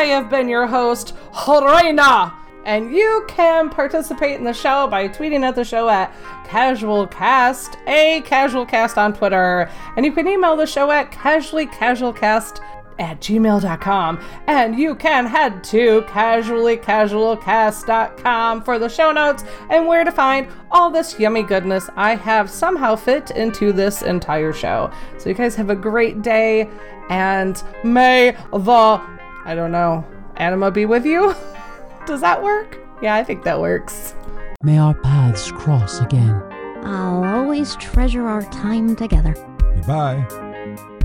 have 0.05 0.31
been 0.31 0.49
your 0.49 0.67
host, 0.67 1.15
Horena. 1.35 2.42
And 2.65 2.95
you 2.95 3.25
can 3.29 3.71
participate 3.71 4.39
in 4.39 4.45
the 4.45 4.53
show 4.53 4.87
by 4.87 5.09
tweeting 5.09 5.43
at 5.43 5.55
the 5.55 5.65
show 5.65 5.89
at 5.89 6.13
CasualCast, 6.45 7.77
a 7.87 8.23
CasualCast 8.23 8.97
on 8.97 9.15
Twitter. 9.15 9.71
And 9.97 10.07
you 10.07 10.13
can 10.13 10.29
email 10.29 10.57
the 10.57 10.67
show 10.67 10.91
at 10.91 11.11
casuallycasualcast 11.11 12.61
at 12.99 13.21
gmail.com. 13.21 14.21
And 14.47 14.79
you 14.79 14.95
can 14.95 15.27
head 15.27 15.63
to 15.65 16.03
casuallycasualcast.com 16.03 18.63
for 18.63 18.79
the 18.79 18.89
show 18.89 19.11
notes 19.13 19.45
and 19.71 19.87
where 19.87 20.05
to 20.05 20.13
find 20.13 20.47
all 20.71 20.91
this 20.91 21.19
yummy 21.19 21.43
goodness 21.43 21.89
I 21.97 22.15
have 22.15 22.51
somehow 22.51 22.97
fit 22.97 23.31
into 23.33 23.73
this 23.73 24.03
entire 24.03 24.53
show. 24.53 24.93
So 25.19 25.31
you 25.31 25.35
guys 25.35 25.55
have 25.57 25.71
a 25.71 25.77
great 25.77 26.23
day 26.23 26.71
and 27.09 27.61
may 27.83 28.37
the, 28.53 29.01
I 29.45 29.55
don't 29.55 29.73
know, 29.73 30.05
anima 30.37 30.71
be 30.71 30.87
with 30.87 31.05
you? 31.05 31.35
Does 32.05 32.21
that 32.21 32.43
work? 32.43 32.79
Yeah, 33.01 33.15
I 33.15 33.23
think 33.23 33.45
that 33.45 33.61
works. 33.61 34.15
May 34.63 34.79
our 34.79 34.95
paths 34.95 35.53
cross 35.53 36.01
again. 36.01 36.43
I'll 36.83 37.25
always 37.25 37.77
treasure 37.77 38.27
our 38.27 38.43
time 38.51 38.97
together. 38.97 39.35
Goodbye. 39.77 40.27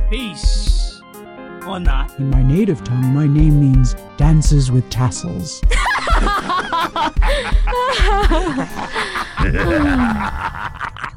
Peace. 0.10 1.00
Or 1.68 1.80
not. 1.80 2.18
In 2.18 2.32
my 2.32 2.42
native 2.42 2.84
tongue, 2.84 3.14
my 3.14 3.28
name 3.28 3.60
means 3.60 3.96
dances 4.18 4.72
with 4.72 4.90
tassels. 4.90 5.62